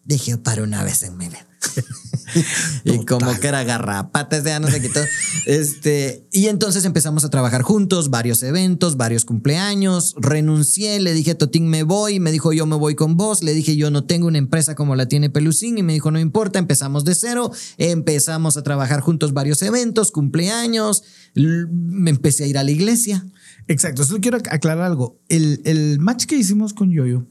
Dije, 0.03 0.39
para 0.39 0.63
una 0.63 0.83
vez 0.83 1.03
en 1.03 1.17
mi 1.17 1.27
vida. 1.27 1.47
y 2.83 3.05
como 3.05 3.39
que 3.39 3.47
era 3.47 3.63
garrapatas, 3.63 4.43
ya 4.43 4.59
no 4.59 4.67
se 4.67 4.81
quitó. 4.81 4.99
Este, 5.45 6.27
y 6.31 6.47
entonces 6.47 6.85
empezamos 6.85 7.23
a 7.23 7.29
trabajar 7.29 7.61
juntos, 7.61 8.09
varios 8.09 8.43
eventos, 8.43 8.97
varios 8.97 9.25
cumpleaños. 9.25 10.15
Renuncié, 10.17 10.99
le 10.99 11.13
dije 11.13 11.31
a 11.31 11.37
Totín, 11.37 11.67
me 11.67 11.83
voy. 11.83 12.19
Me 12.19 12.31
dijo, 12.31 12.53
yo 12.53 12.65
me 12.65 12.75
voy 12.75 12.95
con 12.95 13.17
vos. 13.17 13.43
Le 13.43 13.53
dije, 13.53 13.75
yo 13.75 13.91
no 13.91 14.03
tengo 14.03 14.27
una 14.27 14.37
empresa 14.37 14.75
como 14.75 14.95
la 14.95 15.07
tiene 15.07 15.29
Pelusín. 15.29 15.77
Y 15.77 15.83
me 15.83 15.93
dijo, 15.93 16.11
no 16.11 16.19
importa, 16.19 16.59
empezamos 16.59 17.05
de 17.05 17.15
cero. 17.15 17.51
Empezamos 17.77 18.57
a 18.57 18.63
trabajar 18.63 19.01
juntos 19.01 19.33
varios 19.33 19.61
eventos, 19.61 20.11
cumpleaños. 20.11 21.03
Me 21.35 22.09
empecé 22.09 22.43
a 22.43 22.47
ir 22.47 22.57
a 22.57 22.63
la 22.63 22.71
iglesia. 22.71 23.25
Exacto, 23.67 24.03
solo 24.03 24.19
quiero 24.21 24.37
aclarar 24.37 24.85
algo. 24.85 25.19
El, 25.27 25.61
el 25.65 25.99
match 25.99 26.25
que 26.25 26.37
hicimos 26.37 26.73
con 26.73 26.91
Yoyo, 26.91 27.27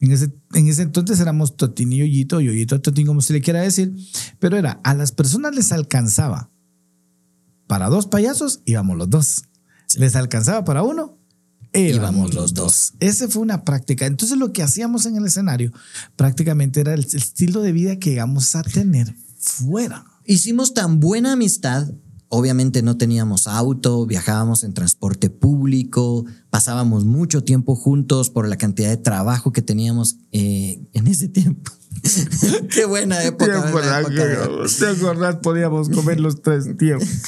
en 0.00 0.12
ese, 0.12 0.32
en 0.54 0.68
ese 0.68 0.82
entonces 0.82 1.20
éramos 1.20 1.56
Totín 1.56 1.92
y 1.92 1.98
Yoyito, 1.98 2.40
Yoyito 2.40 2.80
Totín, 2.80 3.06
como 3.06 3.20
se 3.20 3.32
le 3.32 3.40
quiera 3.40 3.60
decir, 3.60 3.94
pero 4.38 4.56
era 4.56 4.80
a 4.84 4.94
las 4.94 5.12
personas 5.12 5.54
les 5.54 5.72
alcanzaba 5.72 6.50
para 7.66 7.88
dos 7.88 8.06
payasos, 8.06 8.62
íbamos 8.64 8.96
los 8.96 9.10
dos. 9.10 9.44
Les 9.96 10.16
alcanzaba 10.16 10.64
para 10.64 10.82
uno, 10.82 11.20
Íbamos 11.72 12.34
los 12.34 12.52
dos. 12.52 12.94
Esa 12.98 13.28
fue 13.28 13.42
una 13.42 13.64
práctica. 13.64 14.06
Entonces 14.06 14.36
lo 14.36 14.52
que 14.52 14.62
hacíamos 14.62 15.06
en 15.06 15.16
el 15.16 15.26
escenario 15.26 15.72
prácticamente 16.16 16.80
era 16.80 16.94
el 16.94 17.04
estilo 17.04 17.62
de 17.62 17.72
vida 17.72 17.96
que 17.96 18.12
íbamos 18.12 18.56
a 18.56 18.62
tener 18.62 19.14
fuera. 19.38 20.04
Hicimos 20.26 20.74
tan 20.74 21.00
buena 21.00 21.32
amistad. 21.32 21.88
Obviamente 22.32 22.82
no 22.82 22.96
teníamos 22.96 23.48
auto, 23.48 24.06
viajábamos 24.06 24.62
en 24.62 24.72
transporte 24.72 25.30
público, 25.30 26.24
pasábamos 26.48 27.04
mucho 27.04 27.42
tiempo 27.42 27.74
juntos 27.74 28.30
por 28.30 28.46
la 28.46 28.56
cantidad 28.56 28.88
de 28.88 28.98
trabajo 28.98 29.52
que 29.52 29.62
teníamos 29.62 30.14
eh, 30.30 30.80
en 30.92 31.08
ese 31.08 31.26
tiempo. 31.26 31.72
Qué 32.70 32.84
buena 32.84 33.20
época. 33.24 33.46
¿Te 33.46 34.86
acordás? 34.86 35.36
Podíamos 35.42 35.88
comer 35.88 36.20
los 36.20 36.40
tres 36.40 36.76
tiempos. 36.78 37.08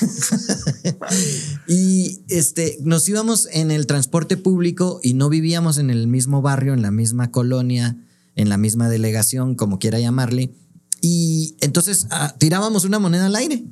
Y 1.67 2.25
este, 2.29 2.79
nos 2.83 3.09
íbamos 3.09 3.49
en 3.51 3.73
el 3.73 3.87
transporte 3.87 4.37
público 4.37 5.01
y 5.03 5.15
no 5.15 5.29
vivíamos 5.29 5.79
en 5.79 5.91
el 5.91 6.07
mismo 6.07 6.43
barrio, 6.43 6.75
en 6.75 6.83
la 6.83 6.93
misma 6.93 7.33
colonia, 7.33 7.97
en 8.37 8.49
la 8.49 8.57
misma 8.57 8.89
delegación, 8.89 9.57
como 9.57 9.79
quiera 9.79 9.99
llamarle. 9.99 10.55
Y 11.01 11.57
entonces 11.61 12.07
ah, 12.11 12.35
tirábamos 12.39 12.85
una 12.85 13.01
moneda 13.01 13.27
al 13.27 13.35
aire 13.37 13.65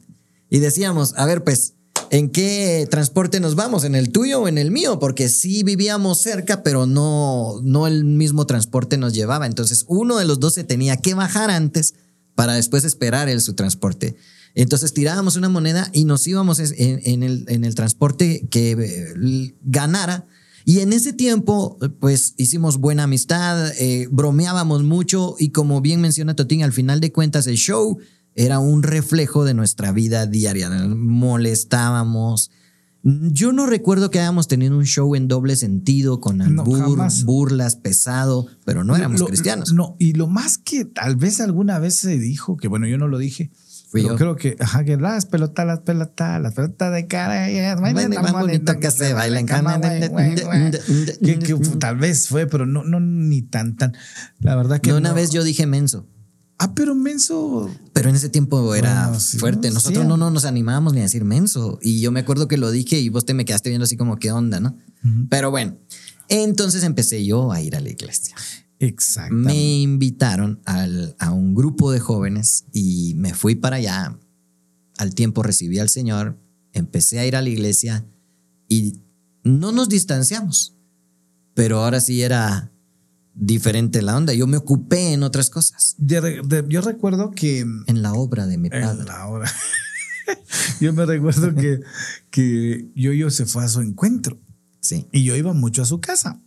y 0.51 0.59
decíamos, 0.59 1.15
a 1.17 1.25
ver, 1.25 1.45
pues, 1.45 1.75
¿en 2.11 2.29
qué 2.29 2.87
transporte 2.91 3.41
nos 3.41 3.55
vamos? 3.55 3.85
¿En 3.85 3.95
el 3.95 4.11
tuyo 4.11 4.41
o 4.41 4.49
en 4.49 4.59
el 4.59 4.71
mío? 4.71 4.99
Porque 4.99 5.29
sí 5.29 5.63
vivíamos 5.63 6.21
cerca, 6.21 6.63
pero 6.63 6.87
no, 6.87 7.61
no 7.63 7.87
el 7.87 8.05
mismo 8.05 8.47
transporte 8.47 8.99
nos 8.99 9.15
llevaba. 9.15 9.47
Entonces, 9.47 9.85
uno 9.89 10.19
de 10.19 10.25
los 10.25 10.41
dos 10.41 10.55
se 10.55 10.65
tenía 10.65 10.97
que 10.97 11.15
bajar 11.15 11.51
antes 11.51 11.95
para 12.35 12.55
después 12.55 12.85
esperar 12.85 13.29
el, 13.29 13.41
su 13.41 13.55
transporte. 13.55 14.17
Entonces 14.55 14.93
tirábamos 14.93 15.37
una 15.37 15.49
moneda 15.49 15.89
y 15.93 16.05
nos 16.05 16.27
íbamos 16.27 16.59
en, 16.59 17.23
el, 17.23 17.45
en 17.49 17.65
el 17.65 17.75
transporte 17.75 18.47
que 18.51 18.73
eh, 18.73 19.55
ganara. 19.63 20.27
Y 20.65 20.81
en 20.81 20.93
ese 20.93 21.13
tiempo, 21.13 21.79
pues 22.01 22.35
hicimos 22.37 22.79
buena 22.79 23.05
amistad, 23.05 23.73
eh, 23.79 24.09
bromeábamos 24.11 24.83
mucho 24.83 25.37
y 25.39 25.51
como 25.51 25.81
bien 25.81 26.01
menciona 26.01 26.37
Totín, 26.37 26.63
al 26.63 26.73
final 26.73 27.01
de 27.01 27.13
cuentas 27.13 27.47
el 27.47 27.57
show 27.57 27.99
era 28.35 28.59
un 28.59 28.83
reflejo 28.83 29.45
de 29.45 29.55
nuestra 29.55 29.93
vida 29.93 30.27
diaria. 30.27 30.71
Molestábamos. 30.71 32.51
Yo 33.03 33.53
no 33.53 33.67
recuerdo 33.67 34.11
que 34.11 34.21
hayamos 34.21 34.47
tenido 34.47 34.77
un 34.77 34.85
show 34.85 35.15
en 35.15 35.27
doble 35.27 35.57
sentido, 35.57 36.21
con 36.21 36.43
albur, 36.43 36.99
burlas, 37.25 37.77
pesado, 37.77 38.47
pero 38.67 38.85
no 38.85 38.95
éramos 38.95 39.21
Lo- 39.21 39.27
cristianos. 39.27 39.73
No, 39.73 39.97
y 39.99 40.13
lo 40.13 40.27
más 40.27 40.59
que 40.59 40.85
tal 40.85 41.17
vez 41.17 41.41
alguna 41.41 41.79
vez 41.79 41.95
se 41.95 42.19
dijo, 42.19 42.59
que 42.59 42.69
bueno, 42.69 42.87
yo 42.87 42.99
no 42.99 43.09
lo 43.09 43.17
dije. 43.17 43.51
Fui 43.91 44.03
yo. 44.03 44.15
creo 44.15 44.37
que, 44.37 44.55
ajá, 44.61 44.85
que 44.85 44.97
las 44.97 45.27
pelotas, 45.27 45.67
las 45.67 45.81
pelotas, 45.81 46.41
las 46.41 46.55
pelotas 46.55 46.93
de 46.93 47.09
cara. 47.09 47.49
más 47.81 48.33
bonito 48.33 48.79
que 48.79 48.91
se 48.91 49.15
baila 49.15 49.41
en 49.41 49.47
cama. 49.47 49.81
Que, 51.23 51.39
que 51.39 51.55
tal 51.79 51.97
vez 51.97 52.29
fue, 52.29 52.47
pero 52.47 52.67
no, 52.67 52.85
no, 52.85 53.01
ni 53.01 53.43
tan, 53.43 53.77
tan. 53.77 53.95
La 54.39 54.55
verdad 54.55 54.81
que. 54.81 54.91
No, 54.91 54.99
una 54.99 55.09
no. 55.09 55.15
vez 55.17 55.31
yo 55.31 55.43
dije 55.43 55.67
menso, 55.67 56.07
Ah, 56.63 56.75
pero 56.75 56.95
menso. 56.95 57.71
pero 57.95 58.11
en 58.11 58.17
ese 58.17 58.29
tiempo 58.29 58.75
era 58.75 59.05
Bueno, 59.07 59.21
sí, 59.21 59.39
fuerte. 59.39 59.69
¿no? 59.69 59.75
Nosotros 59.75 60.03
Sí. 60.03 60.09
no, 60.09 60.17
no 60.19 60.31
nos 60.31 60.45
animábamos 60.45 60.93
ni 60.93 61.01
a 61.01 61.05
decir 61.05 61.25
menso. 61.25 61.79
Y 61.81 62.01
yo 62.01 62.13
me 62.13 62.21
acuerdo 62.21 62.49
que 62.49 62.59
lo 62.59 62.71
dije 62.71 63.01
y 63.01 63.09
vos 63.09 63.25
te 63.25 63.33
me 63.33 63.45
quedaste 63.47 63.71
viendo 63.71 63.85
así 63.85 63.97
como, 63.97 64.17
¿qué 64.19 64.31
onda, 64.31 64.61
no? 64.61 64.77
Pero 65.31 65.51
bueno, 65.51 65.79
entonces 66.29 66.85
empecé 66.85 67.25
yo 67.25 67.51
a 67.51 67.63
ir 67.63 67.77
a 67.77 67.81
la 67.81 67.89
iglesia. 67.89 68.35
Exacto. 68.79 69.35
Me 69.35 69.81
invitaron 69.81 70.61
al- 70.67 71.17
a 71.19 71.33
un 71.33 71.55
grupo 71.55 71.93
de 71.93 72.01
jóvenes 72.01 72.65
y 72.75 73.15
me 73.17 73.33
fui 73.35 73.55
para 73.55 73.77
allá. 73.77 74.19
Al 74.99 75.15
tiempo 75.15 75.43
recibí 75.43 75.79
al 75.79 75.89
Señor, 75.89 76.39
empecé 76.73 77.21
a 77.21 77.27
ir 77.27 77.37
a 77.37 77.43
la 77.43 77.49
iglesia 77.49 78.05
y 78.69 79.01
no 79.45 79.73
nos 79.73 79.89
distanciamos. 79.89 80.77
Pero 81.55 81.83
ahora 81.83 82.01
sí 82.01 82.21
era 82.23 82.71
diferente 83.35 84.03
la 84.03 84.17
onda. 84.17 84.33
Yo 84.35 84.47
me 84.47 84.57
ocupé 84.57 85.13
en 85.13 85.23
otras 85.23 85.51
cosas, 85.51 85.95
De- 85.99 86.43
de- 86.45 86.65
yo 86.69 86.81
recuerdo 86.81 87.31
que. 87.31 87.61
en 87.61 88.03
la 88.03 88.13
obra 88.13 88.47
de 88.47 88.59
mi 88.59 88.69
En 88.73 88.83
padre. 88.83 89.05
la 89.05 89.27
hora. 89.27 89.51
yo 90.81 90.93
me 90.93 91.05
recuerdo 91.07 91.55
que, 91.55 91.81
que 92.31 92.89
yo 92.95 93.31
se 93.31 93.47
fue 93.47 93.65
a 93.65 93.69
su 93.69 93.81
encuentro. 93.81 94.39
Sí. 94.81 95.07
Y 95.13 95.25
yo 95.25 95.37
iba 95.37 95.53
mucho 95.53 95.83
a 95.83 95.87
su 95.87 96.01
casa. 96.01 96.41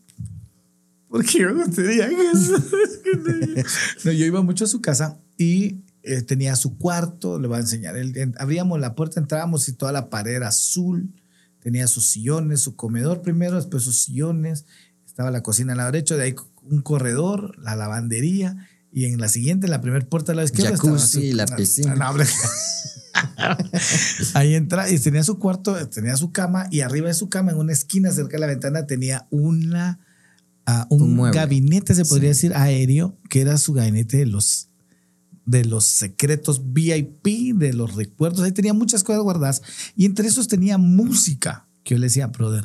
Porque 1.10 1.40
yo 1.40 1.52
no 1.52 1.70
tenía 1.70 2.10
casa. 2.10 2.64
no, 4.06 4.12
yo 4.12 4.26
iba 4.26 4.42
mucho 4.42 4.66
a 4.66 4.68
su 4.68 4.82
casa 4.82 5.20
y 5.38 5.82
eh, 6.02 6.22
tenía 6.24 6.56
su 6.56 6.78
cuarto, 6.78 7.40
le 7.40 7.48
voy 7.48 7.58
a 7.58 7.62
enseñar. 7.62 7.96
Él- 7.98 8.18
en- 8.18 8.34
abríamos 8.40 8.80
la 8.80 8.96
puerta, 8.96 9.20
entrábamos 9.20 9.70
y 9.70 9.74
toda 9.74 9.92
la 9.92 10.10
pared 10.10 10.34
era 10.36 10.48
azul. 10.48 11.14
Tenía 11.60 11.88
sus 11.88 12.08
sillones, 12.08 12.60
su 12.62 12.76
comedor 12.76 13.22
primero, 13.22 13.56
después 13.56 13.84
sus 13.84 14.04
sillones. 14.04 14.66
Estaba 15.06 15.30
la 15.32 15.44
cocina 15.44 15.74
al 15.74 15.78
lado 15.78 15.92
derecho, 15.92 16.18
de 16.18 16.24
ahí 16.24 16.36
un 16.70 16.82
corredor, 16.82 17.58
la 17.60 17.76
lavandería. 17.76 18.68
Y 18.92 19.06
en 19.06 19.20
la 19.20 19.28
siguiente, 19.28 19.66
en 19.68 19.72
la 19.72 19.82
primera 19.82 20.06
puerta 20.06 20.34
a 20.34 20.36
la 20.36 20.44
izquierda, 20.44 20.74
estaba 20.76 20.92
Jacuzzi, 20.94 21.32
su- 21.32 21.36
la 21.38 21.46
piscina. 21.48 21.96
No. 21.96 22.14
Ahí 24.34 24.56
entra 24.56 24.90
y 24.90 25.00
tenía 25.00 25.24
su 25.24 25.38
cuarto, 25.40 25.76
tenía 25.90 26.16
su 26.18 26.32
cama 26.32 26.68
y 26.72 26.82
arriba 26.82 27.08
de 27.08 27.14
su 27.14 27.30
cama, 27.30 27.52
en 27.52 27.58
una 27.58 27.74
esquina 27.74 28.12
cerca 28.12 28.34
de 28.34 28.40
la 28.42 28.48
ventana, 28.48 28.86
tenía 28.88 29.28
una, 29.30 30.00
ah, 30.66 30.88
un, 30.90 31.22
gabinete, 31.32 31.94
se 31.96 32.06
podría 32.06 32.34
Sí. 32.34 32.48
decir, 32.50 32.54
aéreo, 32.56 33.18
que 33.30 33.42
era 33.42 33.58
su 33.58 33.74
gabinete 33.74 34.18
de 34.18 34.26
los 34.26 34.70
de 35.46 35.66
los 35.66 35.84
secretos 35.84 36.72
VIP, 36.72 37.54
de 37.56 37.74
los 37.74 37.96
recuerdos. 37.96 38.40
Ahí 38.46 38.54
tenía 38.54 38.74
muchas 38.74 39.04
cosas 39.04 39.24
guardadas. 39.24 39.62
Y 39.94 40.06
entre 40.06 40.26
esos 40.30 40.48
tenía 40.48 40.78
música. 40.78 41.68
Que 41.84 41.96
yo 41.96 42.00
le 42.00 42.06
decía, 42.06 42.28
brother, 42.28 42.64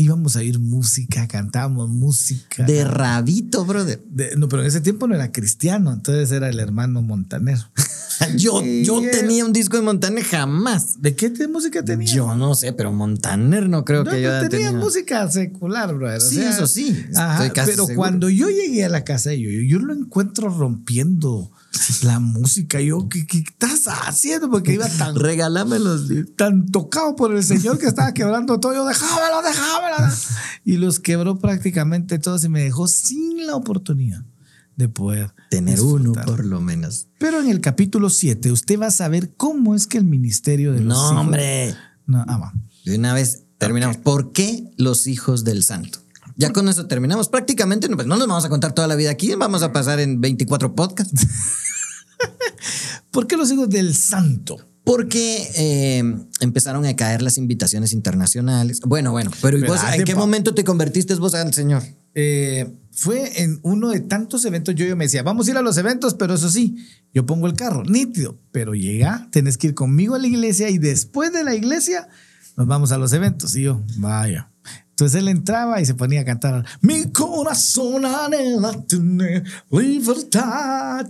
íbamos 0.00 0.36
a 0.36 0.40
oír 0.40 0.58
música, 0.58 1.28
cantábamos 1.28 1.88
música. 1.88 2.64
De 2.64 2.84
rabito, 2.84 3.64
brother. 3.64 4.02
De- 4.10 4.36
no, 4.36 4.48
pero 4.48 4.62
en 4.62 4.68
ese 4.68 4.80
tiempo 4.80 5.06
no 5.06 5.14
era 5.14 5.32
cristiano, 5.32 5.92
entonces 5.92 6.30
era 6.32 6.48
el 6.48 6.58
hermano 6.58 7.02
Montanero. 7.02 7.62
Yo, 8.36 8.62
yo 8.62 9.00
tenía 9.10 9.46
un 9.46 9.52
disco 9.54 9.78
de 9.78 9.82
Montaner 9.82 10.22
jamás. 10.22 11.00
¿De 11.00 11.16
qué 11.16 11.30
música 11.48 11.82
tenía? 11.82 12.06
Yo 12.12 12.34
no 12.34 12.54
sé, 12.54 12.74
pero 12.74 12.92
Montaner 12.92 13.66
no 13.66 13.82
creo 13.86 14.04
No, 14.04 14.10
que 14.10 14.20
yo 14.20 14.28
tenía 14.46 14.66
tenido. 14.68 14.72
música 14.74 15.26
secular, 15.30 15.94
brother. 15.94 16.18
o 16.18 16.20
Sí, 16.20 16.34
sea, 16.34 16.50
eso 16.50 16.66
sí, 16.66 17.02
ajá, 17.16 17.50
pero 17.54 17.86
seguro. 17.86 17.94
cuando 17.96 18.28
yo 18.28 18.50
llegué 18.50 18.84
a 18.84 18.90
la 18.90 19.04
casa 19.04 19.30
de 19.30 19.40
yo, 19.40 19.48
yo 19.48 19.78
lo 19.78 19.94
encuentro 19.94 20.50
rompiendo 20.50 21.50
la 22.02 22.18
música. 22.20 22.80
Yo, 22.80 23.08
¿qué, 23.08 23.26
qué 23.26 23.38
estás 23.38 23.86
haciendo? 23.86 24.50
Porque 24.50 24.74
iba 24.74 24.88
tan, 24.88 25.14
Regálamelos. 25.16 26.08
tan 26.36 26.66
tocado 26.66 27.16
por 27.16 27.34
el 27.34 27.42
Señor 27.44 27.78
que 27.78 27.86
estaba 27.86 28.12
quebrando 28.14 28.58
todo. 28.60 28.74
Yo, 28.74 28.84
déjamelo, 28.86 29.42
déjamelo. 29.42 30.12
Y 30.64 30.76
los 30.76 31.00
quebró 31.00 31.38
prácticamente 31.38 32.18
todos 32.18 32.44
y 32.44 32.48
me 32.48 32.62
dejó 32.62 32.88
sin 32.88 33.46
la 33.46 33.56
oportunidad 33.56 34.24
de 34.76 34.88
poder 34.88 35.34
Tener 35.50 35.80
uno 35.80 36.12
por 36.24 36.44
lo 36.44 36.60
menos. 36.60 37.08
Pero 37.18 37.40
en 37.40 37.48
el 37.50 37.60
capítulo 37.60 38.08
7 38.08 38.50
usted 38.50 38.80
va 38.80 38.86
a 38.86 38.90
saber 38.90 39.34
cómo 39.36 39.74
es 39.74 39.86
que 39.86 39.98
el 39.98 40.04
ministerio 40.04 40.72
de 40.72 40.80
los 40.80 40.88
No, 40.96 41.06
hijos- 41.12 41.16
hombre. 41.20 41.74
No, 42.06 42.24
ah, 42.26 42.38
va. 42.38 42.52
De 42.84 42.96
una 42.96 43.12
vez 43.14 43.44
terminamos. 43.58 43.98
¿Por 43.98 44.32
qué 44.32 44.70
los 44.78 45.06
hijos 45.06 45.44
del 45.44 45.62
santo? 45.62 46.00
Ya 46.40 46.54
con 46.54 46.70
eso 46.70 46.86
terminamos. 46.86 47.28
Prácticamente 47.28 47.86
no, 47.90 47.96
pues 47.96 48.08
no 48.08 48.16
nos 48.16 48.26
vamos 48.26 48.46
a 48.46 48.48
contar 48.48 48.72
toda 48.72 48.88
la 48.88 48.96
vida 48.96 49.10
aquí. 49.10 49.34
Vamos 49.34 49.62
a 49.62 49.74
pasar 49.74 50.00
en 50.00 50.22
24 50.22 50.74
podcasts. 50.74 51.26
¿Por 53.10 53.26
qué 53.26 53.36
los 53.36 53.52
hijos 53.52 53.68
del 53.68 53.94
santo? 53.94 54.56
Porque 54.82 55.50
eh, 55.54 56.02
empezaron 56.40 56.86
a 56.86 56.96
caer 56.96 57.20
las 57.20 57.36
invitaciones 57.36 57.92
internacionales. 57.92 58.80
Bueno, 58.80 59.12
bueno, 59.12 59.30
pero 59.42 59.58
¿y 59.58 59.60
vos, 59.64 59.76
Espérate, 59.76 59.98
¿en 59.98 60.04
qué 60.04 60.14
momento 60.14 60.54
te 60.54 60.64
convertiste 60.64 61.14
vos 61.16 61.34
al 61.34 61.52
Señor? 61.52 61.82
Eh, 62.14 62.74
fue 62.90 63.42
en 63.42 63.60
uno 63.62 63.90
de 63.90 64.00
tantos 64.00 64.42
eventos. 64.46 64.74
Yo, 64.74 64.86
yo 64.86 64.96
me 64.96 65.04
decía, 65.04 65.22
vamos 65.22 65.46
a 65.46 65.50
ir 65.50 65.58
a 65.58 65.62
los 65.62 65.76
eventos, 65.76 66.14
pero 66.14 66.32
eso 66.32 66.48
sí, 66.48 66.86
yo 67.12 67.26
pongo 67.26 67.48
el 67.48 67.52
carro, 67.52 67.84
nítido. 67.84 68.38
Pero 68.50 68.74
llega, 68.74 69.28
tenés 69.30 69.58
que 69.58 69.66
ir 69.66 69.74
conmigo 69.74 70.14
a 70.14 70.18
la 70.18 70.26
iglesia 70.26 70.70
y 70.70 70.78
después 70.78 71.34
de 71.34 71.44
la 71.44 71.54
iglesia 71.54 72.08
nos 72.56 72.66
vamos 72.66 72.92
a 72.92 72.96
los 72.96 73.12
eventos. 73.12 73.54
Y 73.56 73.64
yo, 73.64 73.82
vaya. 73.98 74.49
Entonces 75.00 75.18
él 75.22 75.28
entraba 75.28 75.80
y 75.80 75.86
se 75.86 75.94
ponía 75.94 76.20
a 76.20 76.24
cantar. 76.26 76.62
Mi 76.82 77.10
corazón 77.10 78.04
anhela 78.04 78.72
tener 78.86 79.44
libertad. 79.70 81.06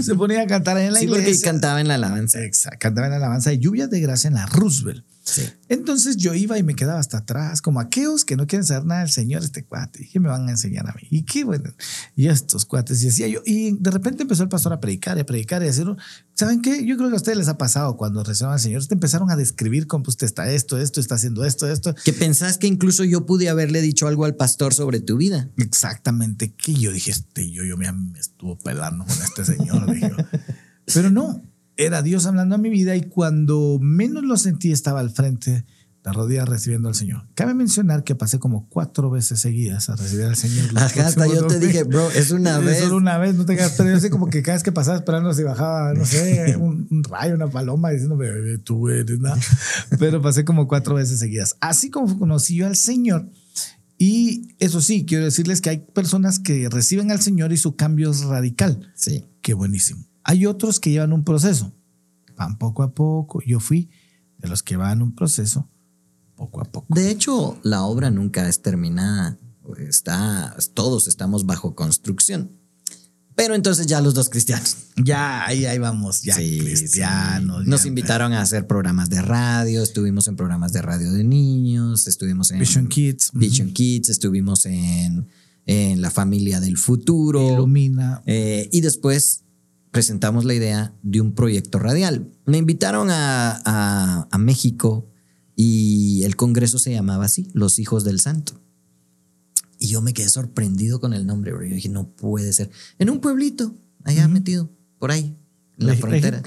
Se 0.00 0.14
ponía 0.14 0.42
a 0.42 0.46
cantar 0.46 0.78
en 0.78 0.92
la 0.92 1.00
Sí, 1.00 1.08
porque 1.08 1.22
iglesia. 1.22 1.50
cantaba 1.50 1.80
en 1.80 1.88
la 1.88 1.96
alabanza. 1.96 2.40
Exacto, 2.40 2.78
cantaba 2.80 3.08
en 3.08 3.10
la 3.12 3.16
alabanza 3.16 3.50
de 3.50 3.58
lluvias 3.58 3.90
de 3.90 4.00
gracia 4.00 4.28
en 4.28 4.34
la 4.34 4.46
Roosevelt. 4.46 5.04
Sí. 5.24 5.42
Entonces 5.70 6.18
yo 6.18 6.34
iba 6.34 6.58
y 6.58 6.62
me 6.62 6.74
quedaba 6.74 7.00
hasta 7.00 7.18
atrás, 7.18 7.62
como 7.62 7.80
aquellos 7.80 8.26
que 8.26 8.36
no 8.36 8.46
quieren 8.46 8.66
saber 8.66 8.84
nada 8.84 9.00
del 9.00 9.10
Señor, 9.10 9.42
este 9.42 9.64
cuate. 9.64 10.04
¿Y 10.04 10.08
qué 10.08 10.20
me 10.20 10.28
van 10.28 10.46
a 10.46 10.50
enseñar 10.50 10.86
a 10.86 10.92
mí? 10.92 11.08
Y 11.10 11.22
qué 11.22 11.44
bueno. 11.44 11.72
Y 12.14 12.28
estos 12.28 12.66
cuates. 12.66 13.02
Y 13.02 13.06
decía 13.06 13.26
yo, 13.28 13.40
y 13.46 13.72
de 13.72 13.90
repente 13.90 14.22
empezó 14.22 14.42
el 14.42 14.50
pastor 14.50 14.74
a 14.74 14.80
predicar 14.80 15.16
y 15.16 15.22
a 15.22 15.26
predicar 15.26 15.62
y 15.62 15.64
a 15.64 15.68
decir, 15.68 15.86
¿saben 16.34 16.60
qué? 16.60 16.84
Yo 16.84 16.98
creo 16.98 17.08
que 17.08 17.14
a 17.14 17.16
ustedes 17.16 17.38
les 17.38 17.48
ha 17.48 17.56
pasado 17.56 17.96
cuando 17.96 18.22
recibieron 18.22 18.52
al 18.52 18.60
Señor. 18.60 18.86
Te 18.86 18.94
empezaron 18.94 19.30
a 19.30 19.36
describir 19.36 19.86
cómo 19.86 20.04
usted 20.08 20.26
está 20.26 20.50
esto, 20.50 20.76
esto, 20.76 21.00
está 21.00 21.14
haciendo 21.14 21.44
esto, 21.46 21.70
esto. 21.70 21.94
Que 22.04 22.12
pensás 22.12 22.58
que 22.58 22.66
incluso 22.66 23.02
yo 23.04 23.24
pude 23.24 23.48
haberle 23.48 23.80
dicho 23.80 24.06
algo 24.06 24.26
al 24.26 24.36
pastor 24.36 24.74
sobre 24.74 25.00
tu 25.00 25.16
vida. 25.16 25.48
Exactamente. 25.56 26.52
Que 26.52 26.74
yo 26.74 26.92
dije, 26.92 27.12
este 27.12 27.50
yo, 27.50 27.64
yo 27.64 27.78
me, 27.78 27.90
me 27.90 28.20
estuvo 28.20 28.58
pelando 28.58 29.06
con 29.06 29.16
este 29.22 29.46
Señor. 29.46 29.90
dije. 29.90 30.12
Pero 30.92 31.10
no, 31.10 31.42
era 31.76 32.02
Dios 32.02 32.26
hablando 32.26 32.54
a 32.54 32.58
mi 32.58 32.70
vida 32.70 32.96
y 32.96 33.02
cuando 33.02 33.78
menos 33.80 34.24
lo 34.24 34.36
sentí 34.36 34.72
estaba 34.72 35.00
al 35.00 35.10
frente 35.10 35.64
la 36.04 36.12
rodilla 36.12 36.44
recibiendo 36.44 36.88
al 36.88 36.94
Señor. 36.94 37.26
Cabe 37.34 37.54
mencionar 37.54 38.04
que 38.04 38.14
pasé 38.14 38.38
como 38.38 38.68
cuatro 38.68 39.08
veces 39.10 39.40
seguidas 39.40 39.88
a 39.88 39.96
recibir 39.96 40.26
al 40.26 40.36
Señor. 40.36 40.66
Ajá, 40.76 41.06
hasta 41.06 41.26
yo 41.26 41.46
te 41.46 41.58
dije, 41.58 41.84
bro, 41.84 42.10
es 42.10 42.30
una 42.30 42.58
Es 42.58 42.64
vez. 42.64 42.78
Solo 42.80 42.98
una 42.98 43.16
vez, 43.16 43.34
no 43.36 43.46
te 43.46 43.56
quedas, 43.56 43.72
pero 43.78 43.88
yo 43.88 43.98
sé 43.98 44.10
como 44.10 44.28
que 44.28 44.42
cada 44.42 44.56
vez 44.56 44.62
que 44.62 44.70
pasaba 44.70 44.98
esperando 44.98 45.32
si 45.32 45.42
bajaba, 45.42 45.94
no 45.94 46.04
sé, 46.04 46.56
un, 46.60 46.86
un 46.90 47.04
rayo, 47.04 47.34
una 47.34 47.48
paloma 47.48 47.88
diciéndome, 47.88 48.30
"Bebé, 48.30 48.58
tú 48.58 48.90
eres 48.90 49.18
nada. 49.18 49.38
Pero 49.98 50.20
pasé 50.20 50.44
como 50.44 50.68
cuatro 50.68 50.94
veces 50.94 51.18
seguidas. 51.18 51.56
Así 51.60 51.88
como 51.90 52.18
conocí 52.18 52.56
yo 52.56 52.66
al 52.66 52.76
Señor. 52.76 53.30
Y 53.96 54.54
eso 54.58 54.82
sí, 54.82 55.06
quiero 55.06 55.24
decirles 55.24 55.62
que 55.62 55.70
hay 55.70 55.78
personas 55.78 56.38
que 56.38 56.68
reciben 56.68 57.12
al 57.12 57.22
Señor 57.22 57.50
y 57.52 57.56
su 57.56 57.76
cambio 57.76 58.10
es 58.10 58.24
radical. 58.24 58.92
Sí. 58.94 59.24
Qué 59.40 59.54
buenísimo. 59.54 60.04
Hay 60.24 60.46
otros 60.46 60.80
que 60.80 60.90
llevan 60.90 61.12
un 61.12 61.22
proceso. 61.24 61.72
Van 62.36 62.58
poco 62.58 62.82
a 62.82 62.92
poco. 62.94 63.40
Yo 63.46 63.60
fui 63.60 63.90
de 64.38 64.48
los 64.48 64.62
que 64.62 64.76
van 64.76 65.02
un 65.02 65.14
proceso 65.14 65.68
poco 66.34 66.60
a 66.60 66.64
poco. 66.64 66.92
De 66.94 67.10
hecho, 67.10 67.58
la 67.62 67.82
obra 67.84 68.10
nunca 68.10 68.48
es 68.48 68.60
terminada. 68.62 69.38
Está, 69.78 70.56
todos 70.74 71.06
estamos 71.08 71.46
bajo 71.46 71.74
construcción. 71.74 72.50
Pero 73.36 73.54
entonces 73.56 73.86
ya 73.86 74.00
los 74.00 74.14
dos 74.14 74.28
cristianos. 74.28 74.76
Ya, 74.96 75.44
ahí, 75.44 75.64
ahí 75.66 75.78
vamos, 75.78 76.22
ya 76.22 76.36
Sí, 76.36 76.58
cristianos. 76.60 77.64
sí. 77.64 77.68
Nos 77.70 77.82
ya- 77.82 77.88
invitaron 77.88 78.32
a 78.32 78.40
hacer 78.42 78.66
programas 78.68 79.10
de 79.10 79.20
radio, 79.22 79.82
estuvimos 79.82 80.28
en 80.28 80.36
programas 80.36 80.72
de 80.72 80.82
radio 80.82 81.12
de 81.12 81.24
niños, 81.24 82.06
estuvimos 82.06 82.50
en 82.52 82.60
Vision 82.60 82.86
Kids. 82.86 83.30
Vision 83.34 83.72
Kids, 83.72 84.08
estuvimos 84.08 84.66
en, 84.66 85.26
en 85.66 86.00
La 86.00 86.10
Familia 86.12 86.60
del 86.60 86.76
Futuro. 86.78 87.54
Ilumina. 87.54 88.22
Eh, 88.26 88.68
y 88.72 88.82
después 88.82 89.43
presentamos 89.94 90.44
la 90.44 90.54
idea 90.54 90.92
de 91.02 91.20
un 91.20 91.34
proyecto 91.34 91.78
radial. 91.78 92.28
Me 92.46 92.58
invitaron 92.58 93.10
a, 93.10 93.62
a- 93.64 94.28
a 94.28 94.38
México 94.38 95.08
y 95.54 96.24
el 96.24 96.34
congreso 96.34 96.80
se 96.80 96.92
llamaba 96.92 97.26
así, 97.26 97.48
Los 97.54 97.78
Hijos 97.78 98.02
del 98.02 98.18
Santo. 98.18 98.60
Y 99.78 99.86
yo 99.88 100.00
me 100.02 100.12
quedé 100.12 100.28
sorprendido 100.28 100.98
con 101.00 101.12
el 101.14 101.26
nombre, 101.26 101.52
bro. 101.52 101.64
Yo 101.64 101.76
dije, 101.76 101.88
no 101.88 102.08
puede 102.08 102.52
ser. 102.52 102.70
En 102.98 103.08
un 103.08 103.20
pueblito, 103.20 103.72
allá 104.02 104.26
metido, 104.26 104.68
por 104.98 105.12
ahí, 105.12 105.36
en 105.78 105.86
la 105.86 105.94
Leji- 105.94 106.00
frontera. 106.00 106.42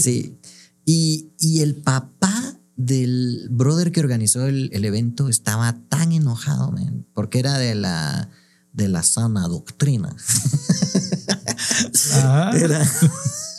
Sí. 0.00 0.38
Y, 0.86 1.32
y 1.38 1.60
el 1.60 1.74
papá 1.74 2.58
del 2.76 3.48
brother 3.50 3.92
que 3.92 4.00
organizó 4.00 4.46
el, 4.46 4.70
el 4.72 4.84
evento 4.86 5.28
estaba 5.28 5.78
tan 5.90 6.12
enojado, 6.12 6.72
man, 6.72 7.04
porque 7.12 7.40
era 7.40 7.58
de 7.58 7.74
la, 7.74 8.30
de 8.72 8.88
la 8.88 9.02
sana 9.02 9.48
doctrina. 9.48 10.16
Ajá. 12.18 12.56
Era, 12.56 12.90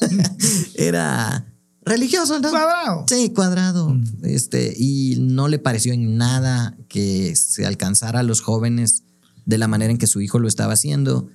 era 0.75 1.45
religioso, 1.83 2.39
¿no? 2.39 2.49
Cuadrado. 2.49 3.05
Sí, 3.07 3.31
cuadrado. 3.33 3.97
Este, 4.23 4.73
y 4.77 5.17
no 5.19 5.47
le 5.47 5.59
pareció 5.59 5.93
en 5.93 6.17
nada 6.17 6.77
que 6.87 7.35
se 7.35 7.65
alcanzara 7.65 8.19
a 8.19 8.23
los 8.23 8.41
jóvenes 8.41 9.03
de 9.45 9.57
la 9.57 9.67
manera 9.67 9.91
en 9.91 9.97
que 9.97 10.07
su 10.07 10.21
hijo 10.21 10.39
lo 10.39 10.47
estaba 10.47 10.73
haciendo. 10.73 11.29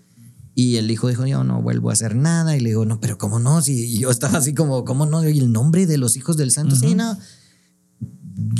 Y 0.54 0.76
el 0.76 0.90
hijo 0.90 1.08
dijo, 1.08 1.26
yo 1.26 1.44
no 1.44 1.62
vuelvo 1.62 1.90
a 1.90 1.94
hacer 1.94 2.14
nada. 2.14 2.56
Y 2.56 2.60
le 2.60 2.70
digo, 2.70 2.84
no, 2.84 3.00
pero 3.00 3.16
¿cómo 3.16 3.38
no? 3.38 3.62
Si 3.62 3.94
y 3.94 3.98
yo 3.98 4.10
estaba 4.10 4.38
así 4.38 4.54
como, 4.54 4.84
¿cómo 4.84 5.06
no? 5.06 5.26
Y 5.26 5.38
el 5.38 5.50
nombre 5.50 5.86
de 5.86 5.96
los 5.96 6.16
hijos 6.16 6.36
del 6.36 6.50
santo, 6.50 6.76
sí, 6.76 6.94
no. 6.94 7.16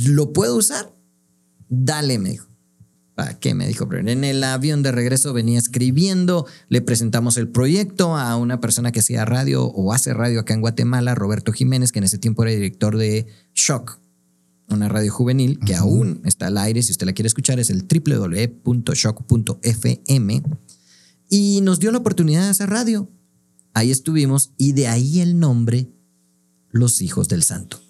¿Lo 0.07 0.33
puedo 0.33 0.57
usar? 0.57 0.95
Dale, 1.69 2.19
me 2.19 2.31
dijo. 2.31 2.52
¿Para 3.23 3.39
qué? 3.39 3.55
Me 3.55 3.69
dijo. 3.69 3.89
En 3.95 4.25
el 4.25 4.43
avión 4.43 4.83
de 4.83 4.91
regreso 4.91 5.33
venía 5.33 5.57
escribiendo, 5.57 6.45
le 6.69 6.81
presentamos 6.81 7.37
el 7.37 7.47
proyecto 7.47 8.17
a 8.17 8.37
una 8.37 8.59
persona 8.59 8.91
que 8.91 8.99
hacía 8.99 9.25
radio 9.25 9.65
o 9.65 9.93
hace 9.93 10.13
radio 10.13 10.41
acá 10.41 10.55
en 10.55 10.61
Guatemala, 10.61 11.15
Roberto 11.15 11.53
Jiménez, 11.53 11.93
que 11.93 12.01
en 12.01 12.05
ese 12.05 12.19
tiempo 12.19 12.43
era 12.43 12.51
director 12.51 12.99
de 12.99 13.29
Shock, 13.55 14.01
una 14.71 14.89
radio 14.89 15.13
juvenil 15.13 15.61
que 15.65 15.77
aún 15.77 16.21
está 16.25 16.49
al 16.49 16.59
aire. 16.59 16.83
Si 16.83 16.91
usted 16.91 17.07
la 17.07 17.13
quiere 17.13 17.29
escuchar, 17.29 17.61
es 17.61 17.71
el 17.71 17.87
www.shock.fm. 17.87 20.43
Y 21.31 21.61
nos 21.63 21.79
dio 21.79 21.93
la 21.93 21.99
oportunidad 21.99 22.43
de 22.43 22.49
hacer 22.49 22.71
radio. 22.71 23.09
Ahí 23.73 23.93
estuvimos 23.93 24.51
y 24.59 24.73
de 24.73 24.89
ahí 24.89 25.21
el 25.21 25.39
nombre 25.39 25.93
Los 26.73 27.01
Hijos 27.01 27.29
del 27.29 27.45
Santo, 27.45 27.81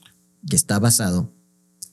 que 0.46 0.56
está 0.56 0.78
basado 0.78 1.32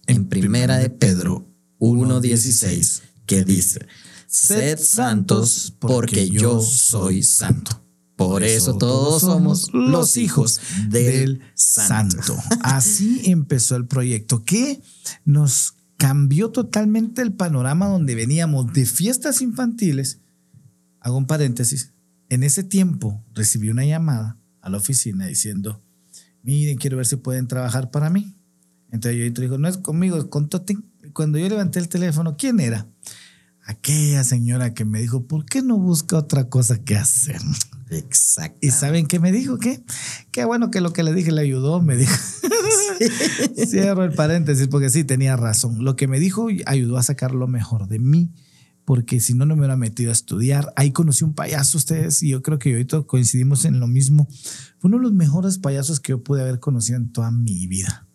en 0.07 0.27
Primera 0.27 0.77
de 0.77 0.89
Pedro 0.89 1.45
1.16, 1.79 3.03
que 3.29 3.45
dice, 3.45 3.85
Sed 4.27 4.79
santos 4.79 5.73
porque 5.79 6.29
yo 6.29 6.61
soy 6.61 7.23
santo. 7.23 7.85
Por 8.15 8.43
eso 8.43 8.77
todos 8.77 9.21
somos 9.21 9.69
los 9.71 10.17
hijos 10.17 10.59
del 10.89 11.41
santo. 11.53 12.35
Así 12.63 13.21
empezó 13.25 13.75
el 13.75 13.85
proyecto 13.87 14.43
que 14.43 14.81
nos 15.25 15.75
cambió 15.97 16.49
totalmente 16.49 17.21
el 17.21 17.33
panorama 17.33 17.87
donde 17.87 18.15
veníamos 18.15 18.73
de 18.73 18.85
fiestas 18.85 19.41
infantiles. 19.41 20.19
Hago 20.99 21.17
un 21.17 21.27
paréntesis. 21.27 21.93
En 22.29 22.43
ese 22.43 22.63
tiempo 22.63 23.23
recibí 23.33 23.69
una 23.69 23.85
llamada 23.85 24.37
a 24.61 24.69
la 24.69 24.77
oficina 24.77 25.27
diciendo, 25.27 25.81
miren, 26.43 26.77
quiero 26.77 26.97
ver 26.97 27.05
si 27.05 27.15
pueden 27.15 27.47
trabajar 27.47 27.89
para 27.89 28.09
mí. 28.09 28.35
Entonces 28.91 29.19
yo 29.19 29.41
digo, 29.41 29.57
no 29.57 29.67
es 29.67 29.77
conmigo, 29.77 30.17
es 30.17 30.25
con 30.25 30.49
Totín. 30.49 30.91
Cuando 31.13 31.37
yo 31.37 31.49
levanté 31.49 31.79
el 31.79 31.89
teléfono, 31.89 32.37
¿quién 32.37 32.59
era? 32.59 32.87
Aquella 33.65 34.23
señora 34.23 34.73
que 34.73 34.83
me 34.83 34.99
dijo, 34.99 35.27
¿por 35.27 35.45
qué 35.45 35.61
no 35.61 35.77
busca 35.77 36.17
otra 36.17 36.49
cosa 36.49 36.83
que 36.83 36.95
hacer? 36.95 37.39
Exacto. 37.89 38.57
¿Y 38.61 38.71
saben 38.71 39.07
qué 39.07 39.19
me 39.19 39.31
dijo? 39.31 39.57
¿Qué? 39.57 39.83
Qué 40.31 40.45
bueno 40.45 40.71
que 40.71 40.81
lo 40.81 40.93
que 40.93 41.03
le 41.03 41.13
dije 41.13 41.31
le 41.31 41.41
ayudó, 41.41 41.81
me 41.81 41.95
dijo. 41.95 42.15
Cierro 43.67 44.03
el 44.03 44.13
paréntesis 44.13 44.67
porque 44.67 44.89
sí, 44.89 45.03
tenía 45.03 45.35
razón. 45.35 45.83
Lo 45.83 45.95
que 45.95 46.07
me 46.07 46.19
dijo 46.19 46.47
ayudó 46.65 46.97
a 46.97 47.03
sacar 47.03 47.33
lo 47.33 47.47
mejor 47.47 47.87
de 47.87 47.99
mí, 47.99 48.31
porque 48.85 49.19
si 49.19 49.33
no, 49.33 49.45
no 49.45 49.55
me 49.55 49.61
hubiera 49.61 49.77
metido 49.77 50.09
a 50.09 50.13
estudiar. 50.13 50.73
Ahí 50.75 50.91
conocí 50.91 51.23
un 51.23 51.33
payaso 51.33 51.77
ustedes 51.77 52.23
y 52.23 52.29
yo 52.29 52.41
creo 52.41 52.59
que 52.59 52.71
ahorita 52.71 53.03
coincidimos 53.03 53.65
en 53.65 53.79
lo 53.79 53.87
mismo. 53.87 54.27
Fue 54.79 54.89
uno 54.89 54.97
de 54.97 55.03
los 55.03 55.13
mejores 55.13 55.57
payasos 55.57 55.99
que 55.99 56.11
yo 56.11 56.23
pude 56.23 56.41
haber 56.41 56.59
conocido 56.59 56.97
en 56.97 57.11
toda 57.11 57.31
mi 57.31 57.67
vida. 57.67 58.08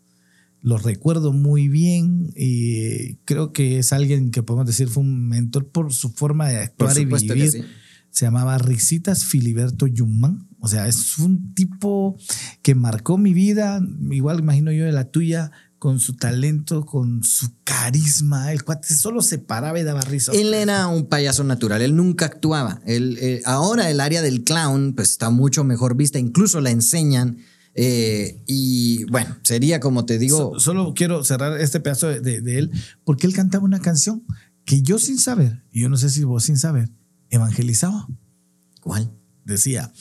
Lo 0.65 0.79
recuerdo 0.79 1.35
muy 1.35 1.69
bien 1.69 2.33
y 2.35 3.17
creo 3.27 3.53
que 3.53 3.79
es 3.81 3.93
alguien 3.93 4.31
que 4.31 4.43
podemos 4.43 4.67
decir 4.67 4.89
fue 4.89 5.03
un 5.03 5.29
mentor 5.29 5.69
por 5.69 5.93
su 5.93 6.09
forma 6.09 6.49
de 6.49 6.57
actuar 6.57 6.97
y 6.97 7.05
vivir. 7.05 7.51
Sí. 7.51 7.65
Se 8.09 8.25
llamaba 8.25 8.57
Risitas 8.57 9.27
Filiberto 9.27 9.87
Yumán. 9.87 10.49
O 10.61 10.69
sea, 10.69 10.89
es 10.89 11.19
un 11.19 11.53
tipo 11.53 12.17
que 12.63 12.75
marcó 12.75 13.19
mi 13.19 13.35
vida, 13.35 13.79
igual 14.11 14.39
imagino 14.39 14.73
yo 14.73 14.87
de 14.87 14.93
la 14.93 15.11
tuya, 15.11 15.53
con 15.79 16.01
su 16.01 16.17
talento, 16.17 16.87
con 16.87 17.23
su 17.23 17.51
carisma. 17.63 18.51
El 18.51 18.65
cuate 18.65 18.95
solo 18.95 19.21
se 19.21 19.37
paraba 19.37 19.79
y 19.79 19.83
daba 19.83 20.01
risa. 20.01 20.33
Él 20.33 20.55
era 20.55 20.87
un 20.87 21.11
payaso 21.11 21.45
natural, 21.45 21.83
él 21.83 21.95
nunca 21.95 22.25
actuaba. 22.25 22.81
Él, 22.87 23.19
eh, 23.21 23.43
ahora 23.45 23.91
el 23.91 24.01
área 24.01 24.23
del 24.23 24.45
clown 24.45 24.95
pues 24.95 25.11
está 25.11 25.29
mucho 25.29 25.63
mejor 25.63 25.95
vista, 25.95 26.19
incluso 26.19 26.63
la 26.63 26.71
enseñan. 26.71 27.37
Eh, 27.75 28.43
y 28.47 29.05
bueno, 29.05 29.37
sería 29.43 29.81
como 29.81 30.07
te 30.07 30.19
digo. 30.19 30.55
So, 30.55 30.61
solo 30.61 30.95
quiero 30.95 31.25
cerrar 31.25 31.61
este 31.61 31.81
pedazo 31.81 32.09
de, 32.09 32.21
de, 32.21 32.41
de, 32.41 32.59
él, 32.59 32.71
porque 33.05 33.27
él 33.27 33.35
cantaba 33.35 33.65
una 33.65 33.81
canción 33.81 34.25
que 34.65 34.83
yo 34.83 34.99
sin 34.99 35.19
saber, 35.19 35.65
y 35.73 35.83
yo 35.83 35.89
no 35.89 35.97
sé 35.97 36.11
si 36.11 36.25
vos 36.25 36.45
sin 36.45 36.57
saber, 36.57 36.91
evangelizaba. 37.31 38.09
¿Cuál? 38.81 39.11
Decía, 39.45 39.93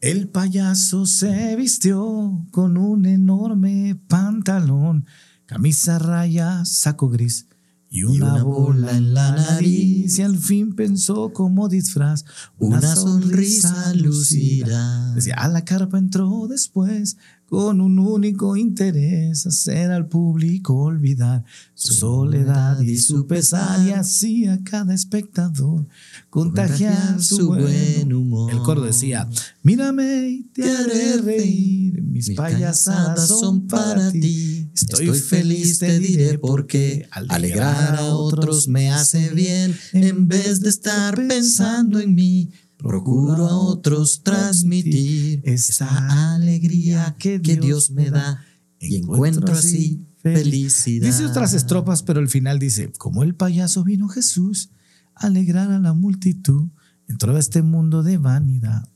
el 0.00 0.28
payaso 0.28 1.06
se 1.06 1.54
vistió 1.56 2.46
con 2.50 2.76
un 2.76 3.06
enorme 3.06 4.00
pantalón, 4.08 5.06
camisa 5.46 5.98
raya, 5.98 6.64
saco 6.64 7.08
gris 7.08 7.49
y 7.90 8.04
una, 8.04 8.14
y 8.14 8.20
una 8.20 8.42
bola 8.44 8.96
en 8.96 9.12
la 9.12 9.32
nariz. 9.32 10.18
Y 10.18 10.22
al 10.22 10.38
fin 10.38 10.74
pensó 10.74 11.32
como 11.32 11.68
disfraz 11.68 12.24
una, 12.58 12.78
una 12.78 12.94
sonrisa 12.94 13.92
lucida. 13.94 15.12
Decía, 15.14 15.34
a 15.34 15.48
la 15.48 15.64
carpa 15.64 15.98
entró 15.98 16.46
después 16.48 17.16
con 17.50 17.80
un 17.80 17.98
único 17.98 18.56
interés, 18.56 19.44
hacer 19.44 19.90
al 19.90 20.06
público 20.06 20.76
olvidar 20.76 21.44
su 21.74 21.94
soledad 21.94 22.80
y 22.80 22.96
su 22.96 23.26
pesar 23.26 23.84
y 23.84 23.90
así 23.90 24.46
a 24.46 24.62
cada 24.62 24.94
espectador 24.94 25.84
contagiar 26.30 27.20
su 27.20 27.48
buen 27.48 28.12
humor. 28.12 28.52
El 28.52 28.58
coro 28.58 28.82
decía, 28.82 29.28
mírame 29.64 30.28
y 30.28 30.42
te 30.44 30.62
haré 30.70 31.16
reír, 31.16 32.00
mis 32.02 32.30
payasadas 32.30 33.26
son 33.26 33.66
para 33.66 34.12
ti. 34.12 34.59
Estoy, 34.74 35.06
Estoy 35.08 35.20
feliz, 35.20 35.78
te 35.78 35.98
diré 35.98 36.38
por 36.38 36.66
qué 36.66 37.08
alegrar 37.10 37.96
a 37.96 38.14
otros 38.14 38.68
me 38.68 38.90
hace 38.90 39.30
bien 39.30 39.76
en 39.92 40.28
vez 40.28 40.60
de 40.60 40.68
estar 40.68 41.16
pensando 41.28 41.98
en 41.98 42.14
mí. 42.14 42.50
Procuro 42.76 43.46
a 43.46 43.56
otros 43.58 44.22
transmitir 44.22 45.42
esta 45.44 46.34
alegría 46.34 47.14
que 47.18 47.38
Dios 47.38 47.90
me 47.90 48.10
da 48.10 48.42
y 48.78 48.96
encuentro 48.96 49.52
así 49.52 50.06
felicidad. 50.22 51.06
Dice 51.06 51.26
otras 51.26 51.52
estrofas, 51.52 52.02
pero 52.02 52.20
al 52.20 52.28
final 52.28 52.58
dice, 52.58 52.90
como 52.98 53.22
el 53.22 53.34
payaso 53.34 53.84
vino 53.84 54.08
Jesús 54.08 54.70
a 55.14 55.26
alegrar 55.26 55.70
a 55.70 55.78
la 55.78 55.92
multitud, 55.92 56.68
entró 57.06 57.36
a 57.36 57.40
este 57.40 57.62
mundo 57.62 58.02
de 58.02 58.18
vanidad. 58.18 58.88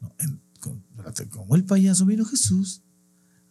No, 0.00 0.14
en, 0.18 0.40
como 1.30 1.56
el 1.56 1.64
payaso 1.64 2.06
vino 2.06 2.24
Jesús 2.24 2.82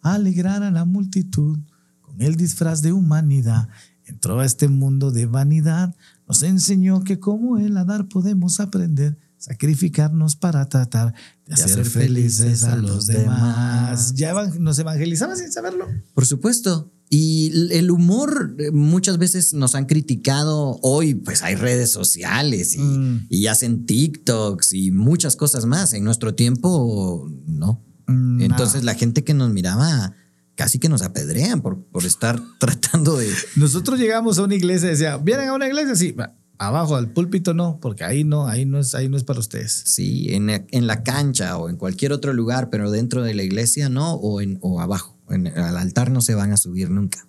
a 0.02 0.14
alegrar 0.14 0.62
a 0.62 0.70
la 0.70 0.84
multitud 0.84 1.58
con 2.00 2.20
el 2.20 2.36
disfraz 2.36 2.82
de 2.82 2.92
humanidad. 2.92 3.68
Entró 4.04 4.40
a 4.40 4.44
este 4.44 4.68
mundo 4.68 5.12
de 5.12 5.26
vanidad, 5.26 5.94
nos 6.26 6.42
enseñó 6.42 7.04
que 7.04 7.20
como 7.20 7.58
él 7.58 7.76
a 7.76 7.84
dar 7.84 8.08
podemos 8.08 8.60
aprender 8.60 9.18
sacrificarnos 9.40 10.36
para 10.36 10.68
tratar 10.68 11.14
de, 11.46 11.54
de 11.56 11.62
hacer 11.62 11.84
felices 11.86 12.62
a 12.64 12.76
los 12.76 13.06
demás. 13.06 14.14
¿Ya 14.14 14.34
nos 14.58 14.78
evangelizaba 14.78 15.34
sin 15.34 15.50
saberlo? 15.50 15.88
Por 16.14 16.26
supuesto. 16.26 16.92
Y 17.08 17.72
el 17.72 17.90
humor 17.90 18.54
muchas 18.72 19.18
veces 19.18 19.52
nos 19.52 19.74
han 19.74 19.86
criticado. 19.86 20.78
Hoy, 20.82 21.14
pues 21.14 21.42
hay 21.42 21.56
redes 21.56 21.90
sociales 21.90 22.76
y, 22.76 22.80
mm. 22.80 23.26
y 23.30 23.46
hacen 23.48 23.86
TikToks 23.86 24.74
y 24.74 24.92
muchas 24.92 25.34
cosas 25.34 25.66
más. 25.66 25.92
En 25.94 26.04
nuestro 26.04 26.34
tiempo, 26.34 27.28
no. 27.46 27.82
Mm, 28.10 28.42
Entonces, 28.42 28.84
la 28.84 28.94
gente 28.94 29.24
que 29.24 29.34
nos 29.34 29.50
miraba 29.50 30.14
casi 30.54 30.78
que 30.78 30.88
nos 30.88 31.02
apedrean 31.02 31.62
por, 31.62 31.82
por 31.84 32.04
estar 32.04 32.40
tratando 32.58 33.16
de. 33.16 33.28
Nosotros 33.56 33.98
llegamos 33.98 34.38
a 34.38 34.42
una 34.44 34.54
iglesia 34.54 34.88
y 34.88 34.90
decía, 34.90 35.16
¿vienen 35.16 35.48
a 35.48 35.54
una 35.54 35.66
iglesia? 35.66 35.94
Sí, 35.94 36.14
Abajo 36.58 36.96
del 36.96 37.08
púlpito 37.08 37.54
no, 37.54 37.78
porque 37.80 38.04
ahí 38.04 38.22
no, 38.22 38.46
ahí 38.46 38.66
no 38.66 38.78
es, 38.78 38.94
ahí 38.94 39.08
no 39.08 39.16
es 39.16 39.24
para 39.24 39.40
ustedes. 39.40 39.82
Sí, 39.86 40.26
en, 40.34 40.50
en 40.50 40.86
la 40.86 41.02
cancha 41.02 41.56
o 41.56 41.70
en 41.70 41.76
cualquier 41.76 42.12
otro 42.12 42.34
lugar, 42.34 42.68
pero 42.68 42.90
dentro 42.90 43.22
de 43.22 43.32
la 43.32 43.42
iglesia 43.42 43.88
no, 43.88 44.12
o, 44.12 44.42
en, 44.42 44.58
o 44.60 44.82
abajo. 44.82 45.18
En, 45.30 45.46
al 45.46 45.78
altar 45.78 46.10
no 46.10 46.20
se 46.20 46.34
van 46.34 46.52
a 46.52 46.58
subir 46.58 46.90
nunca. 46.90 47.26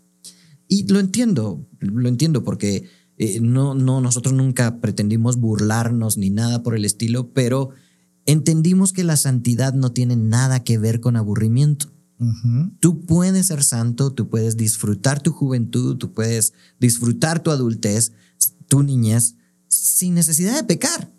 Y 0.68 0.86
lo 0.92 1.00
entiendo, 1.00 1.66
lo 1.80 2.10
entiendo 2.10 2.44
porque 2.44 2.90
eh, 3.18 3.40
no, 3.40 3.74
no, 3.74 4.02
nosotros 4.02 4.34
nunca 4.34 4.82
pretendimos 4.82 5.38
burlarnos 5.38 6.18
ni 6.18 6.30
nada 6.30 6.62
por 6.64 6.76
el 6.76 6.84
estilo, 6.84 7.32
pero 7.32 7.70
entendimos 8.32 8.94
que 8.94 9.04
la 9.04 9.18
santidad 9.18 9.74
no 9.74 9.92
tiene 9.92 10.16
nada 10.16 10.64
que 10.64 10.78
ver 10.78 11.00
con 11.00 11.16
aburrimiento. 11.16 11.92
Uh 12.20 12.26
-huh. 12.26 12.78
Tú 12.80 13.06
puedes 13.06 13.48
ser 13.48 13.64
santo, 13.64 14.14
tú 14.14 14.30
puedes 14.30 14.56
disfrutar 14.56 15.22
tu 15.22 15.32
juventud, 15.32 15.98
tú 15.98 16.14
puedes 16.14 16.54
disfrutar 16.80 17.42
tu 17.42 17.52
adultez, 17.52 18.14
tu 18.68 18.84
niñez, 18.84 19.36
sin 19.68 20.14
necesidad 20.14 20.56
de 20.56 20.64
pecar. 20.64 21.12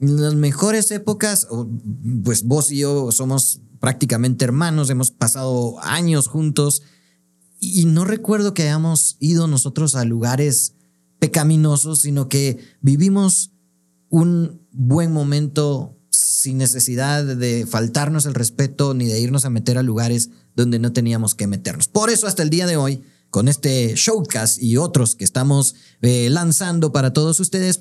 En 0.00 0.20
las 0.20 0.34
mejores 0.34 0.90
épocas, 0.90 1.46
pues 2.24 2.42
vos 2.44 2.70
y 2.70 2.78
yo 2.78 3.12
somos 3.12 3.60
prácticamente 3.80 4.44
hermanos, 4.44 4.90
hemos 4.90 5.10
pasado 5.10 5.78
años 5.82 6.28
juntos 6.28 6.82
y 7.60 7.84
no 7.86 8.04
recuerdo 8.04 8.54
que 8.54 8.64
hayamos 8.64 9.16
ido 9.20 9.46
nosotros 9.46 9.94
a 9.94 10.04
lugares 10.04 10.74
pecaminosos, 11.18 12.00
sino 12.00 12.28
que 12.28 12.58
vivimos 12.80 13.52
un 14.08 14.60
buen 14.72 15.12
momento 15.12 15.95
sin 16.46 16.58
necesidad 16.58 17.24
de 17.24 17.66
faltarnos 17.66 18.24
el 18.24 18.34
respeto 18.34 18.94
ni 18.94 19.06
de 19.06 19.18
irnos 19.18 19.44
a 19.44 19.50
meter 19.50 19.78
a 19.78 19.82
lugares 19.82 20.30
donde 20.54 20.78
no 20.78 20.92
teníamos 20.92 21.34
que 21.34 21.48
meternos. 21.48 21.88
Por 21.88 22.08
eso 22.08 22.28
hasta 22.28 22.44
el 22.44 22.50
día 22.50 22.68
de 22.68 22.76
hoy, 22.76 23.02
con 23.30 23.48
este 23.48 23.94
showcast 23.96 24.62
y 24.62 24.76
otros 24.76 25.16
que 25.16 25.24
estamos 25.24 25.74
eh, 26.02 26.28
lanzando 26.30 26.92
para 26.92 27.12
todos 27.12 27.40
ustedes, 27.40 27.78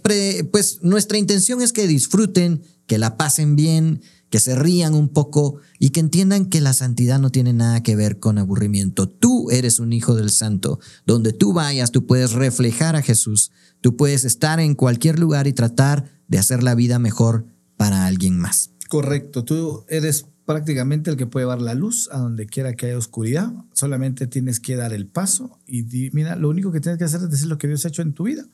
pues 0.51 0.79
nuestra 0.81 1.19
intención 1.19 1.61
es 1.61 1.73
que 1.73 1.85
disfruten, 1.85 2.63
que 2.87 2.97
la 2.97 3.17
pasen 3.17 3.55
bien, 3.55 4.01
que 4.31 4.39
se 4.39 4.55
rían 4.55 4.95
un 4.95 5.09
poco 5.09 5.57
y 5.77 5.91
que 5.91 5.99
entiendan 5.99 6.47
que 6.47 6.59
la 6.59 6.73
santidad 6.73 7.19
no 7.19 7.29
tiene 7.29 7.53
nada 7.53 7.83
que 7.83 7.95
ver 7.95 8.19
con 8.19 8.39
aburrimiento. 8.39 9.07
Tú 9.07 9.51
eres 9.51 9.79
un 9.79 9.93
hijo 9.93 10.15
del 10.15 10.31
santo. 10.31 10.79
Donde 11.05 11.33
tú 11.33 11.53
vayas, 11.53 11.91
tú 11.91 12.07
puedes 12.07 12.31
reflejar 12.31 12.95
a 12.95 13.03
Jesús. 13.03 13.51
Tú 13.81 13.95
puedes 13.95 14.25
estar 14.25 14.59
en 14.59 14.73
cualquier 14.73 15.19
lugar 15.19 15.45
y 15.45 15.53
tratar 15.53 16.05
de 16.27 16.39
hacer 16.39 16.63
la 16.63 16.73
vida 16.73 16.97
mejor 16.97 17.45
para 17.77 18.05
alguien 18.05 18.39
más. 18.39 18.71
Correcto, 18.89 19.43
tú 19.43 19.85
eres 19.89 20.27
prácticamente 20.45 21.09
el 21.09 21.17
que 21.17 21.25
puede 21.25 21.45
llevar 21.45 21.61
la 21.61 21.73
luz 21.73 22.09
a 22.11 22.19
donde 22.19 22.45
quiera 22.45 22.73
que 22.73 22.85
haya 22.85 22.97
oscuridad. 22.97 23.51
Solamente 23.73 24.27
tienes 24.27 24.59
que 24.59 24.75
dar 24.75 24.93
el 24.93 25.07
paso 25.07 25.59
y 25.65 25.83
di, 25.83 26.11
mira, 26.11 26.35
lo 26.35 26.49
único 26.49 26.71
que 26.71 26.79
tienes 26.79 26.99
que 26.99 27.05
hacer 27.05 27.21
es 27.21 27.31
decir 27.31 27.47
lo 27.47 27.57
que 27.57 27.67
Dios 27.67 27.83
ha 27.85 27.89
hecho 27.89 28.01
en 28.01 28.13
tu 28.13 28.23
vida 28.23 28.45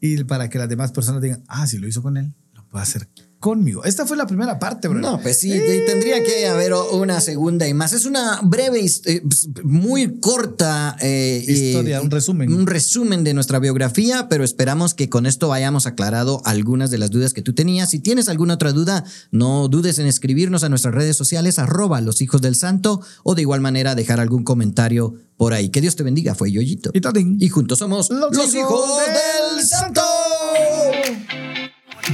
y 0.00 0.22
para 0.24 0.48
que 0.48 0.58
las 0.58 0.68
demás 0.68 0.92
personas 0.92 1.22
digan, 1.22 1.42
ah, 1.48 1.66
si 1.66 1.78
lo 1.78 1.88
hizo 1.88 2.02
con 2.02 2.16
él, 2.16 2.34
lo 2.68 2.72
puede 2.72 2.82
hacer 2.82 3.08
conmigo. 3.40 3.84
Esta 3.84 4.04
fue 4.04 4.16
la 4.16 4.26
primera 4.26 4.58
parte, 4.58 4.88
bro. 4.88 4.98
No, 4.98 5.20
pues 5.20 5.38
sí, 5.38 5.52
eh. 5.52 5.84
tendría 5.86 6.22
que 6.24 6.48
haber 6.48 6.72
una 6.74 7.20
segunda 7.20 7.68
y 7.68 7.74
más. 7.74 7.92
Es 7.92 8.04
una 8.04 8.40
breve, 8.42 8.84
eh, 8.84 9.22
muy 9.62 10.18
corta 10.18 10.96
eh, 11.00 11.44
historia, 11.46 12.00
un 12.00 12.10
resumen. 12.10 12.52
Un 12.52 12.66
resumen 12.66 13.24
de 13.24 13.34
nuestra 13.34 13.58
biografía, 13.60 14.28
pero 14.28 14.44
esperamos 14.44 14.94
que 14.94 15.08
con 15.08 15.26
esto 15.26 15.52
hayamos 15.52 15.86
aclarado 15.86 16.42
algunas 16.44 16.90
de 16.90 16.98
las 16.98 17.10
dudas 17.10 17.32
que 17.32 17.42
tú 17.42 17.54
tenías. 17.54 17.90
Si 17.90 18.00
tienes 18.00 18.28
alguna 18.28 18.54
otra 18.54 18.72
duda, 18.72 19.04
no 19.30 19.68
dudes 19.68 19.98
en 19.98 20.06
escribirnos 20.06 20.64
a 20.64 20.68
nuestras 20.68 20.94
redes 20.94 21.16
sociales, 21.16 21.58
arroba 21.58 22.00
los 22.00 22.20
hijos 22.20 22.42
del 22.42 22.56
santo, 22.56 23.00
o 23.22 23.34
de 23.34 23.42
igual 23.42 23.60
manera 23.60 23.94
dejar 23.94 24.18
algún 24.18 24.42
comentario 24.42 25.14
por 25.36 25.52
ahí. 25.52 25.68
Que 25.68 25.80
Dios 25.80 25.94
te 25.94 26.02
bendiga, 26.02 26.34
fue 26.34 26.50
Yoyito. 26.50 26.90
Y, 26.92 27.44
y 27.44 27.48
juntos 27.48 27.78
somos 27.78 28.10
los, 28.10 28.34
los 28.34 28.54
hijos 28.54 28.84
del 29.06 29.64
santo. 29.64 30.02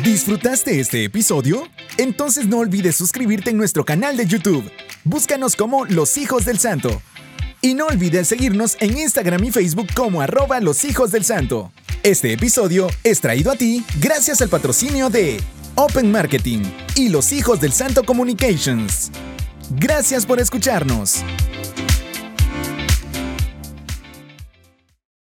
¿Disfrutaste 0.03 0.81
este 0.81 1.05
episodio? 1.05 1.69
Entonces 1.99 2.47
no 2.47 2.59
olvides 2.59 2.97
suscribirte 2.97 3.51
en 3.51 3.57
nuestro 3.57 3.85
canal 3.85 4.17
de 4.17 4.27
YouTube. 4.27 4.69
Búscanos 5.05 5.55
como 5.55 5.85
Los 5.85 6.19
Hijos 6.19 6.45
del 6.45 6.59
Santo. 6.59 7.01
Y 7.61 7.75
no 7.75 7.87
olvides 7.87 8.27
seguirnos 8.27 8.77
en 8.81 8.99
Instagram 8.99 9.45
y 9.45 9.53
Facebook 9.53 9.87
como 9.95 10.21
arroba 10.21 10.59
Los 10.61 10.85
Hijos 10.85 11.13
del 11.13 11.25
Santo. 11.25 11.71
Este 12.03 12.33
episodio 12.33 12.89
es 13.05 13.21
traído 13.21 13.53
a 13.53 13.57
ti 13.57 13.85
gracias 14.01 14.43
al 14.43 14.49
patrocinio 14.49 15.11
de 15.11 15.41
Open 15.77 16.11
Marketing 16.11 16.63
y 16.97 17.09
los 17.09 17.33
hijos 17.33 17.61
del 17.61 17.73
Santo 17.73 18.03
Communications. 18.03 19.13
Gracias 19.79 20.27
por 20.27 20.41
escucharnos. 20.41 21.23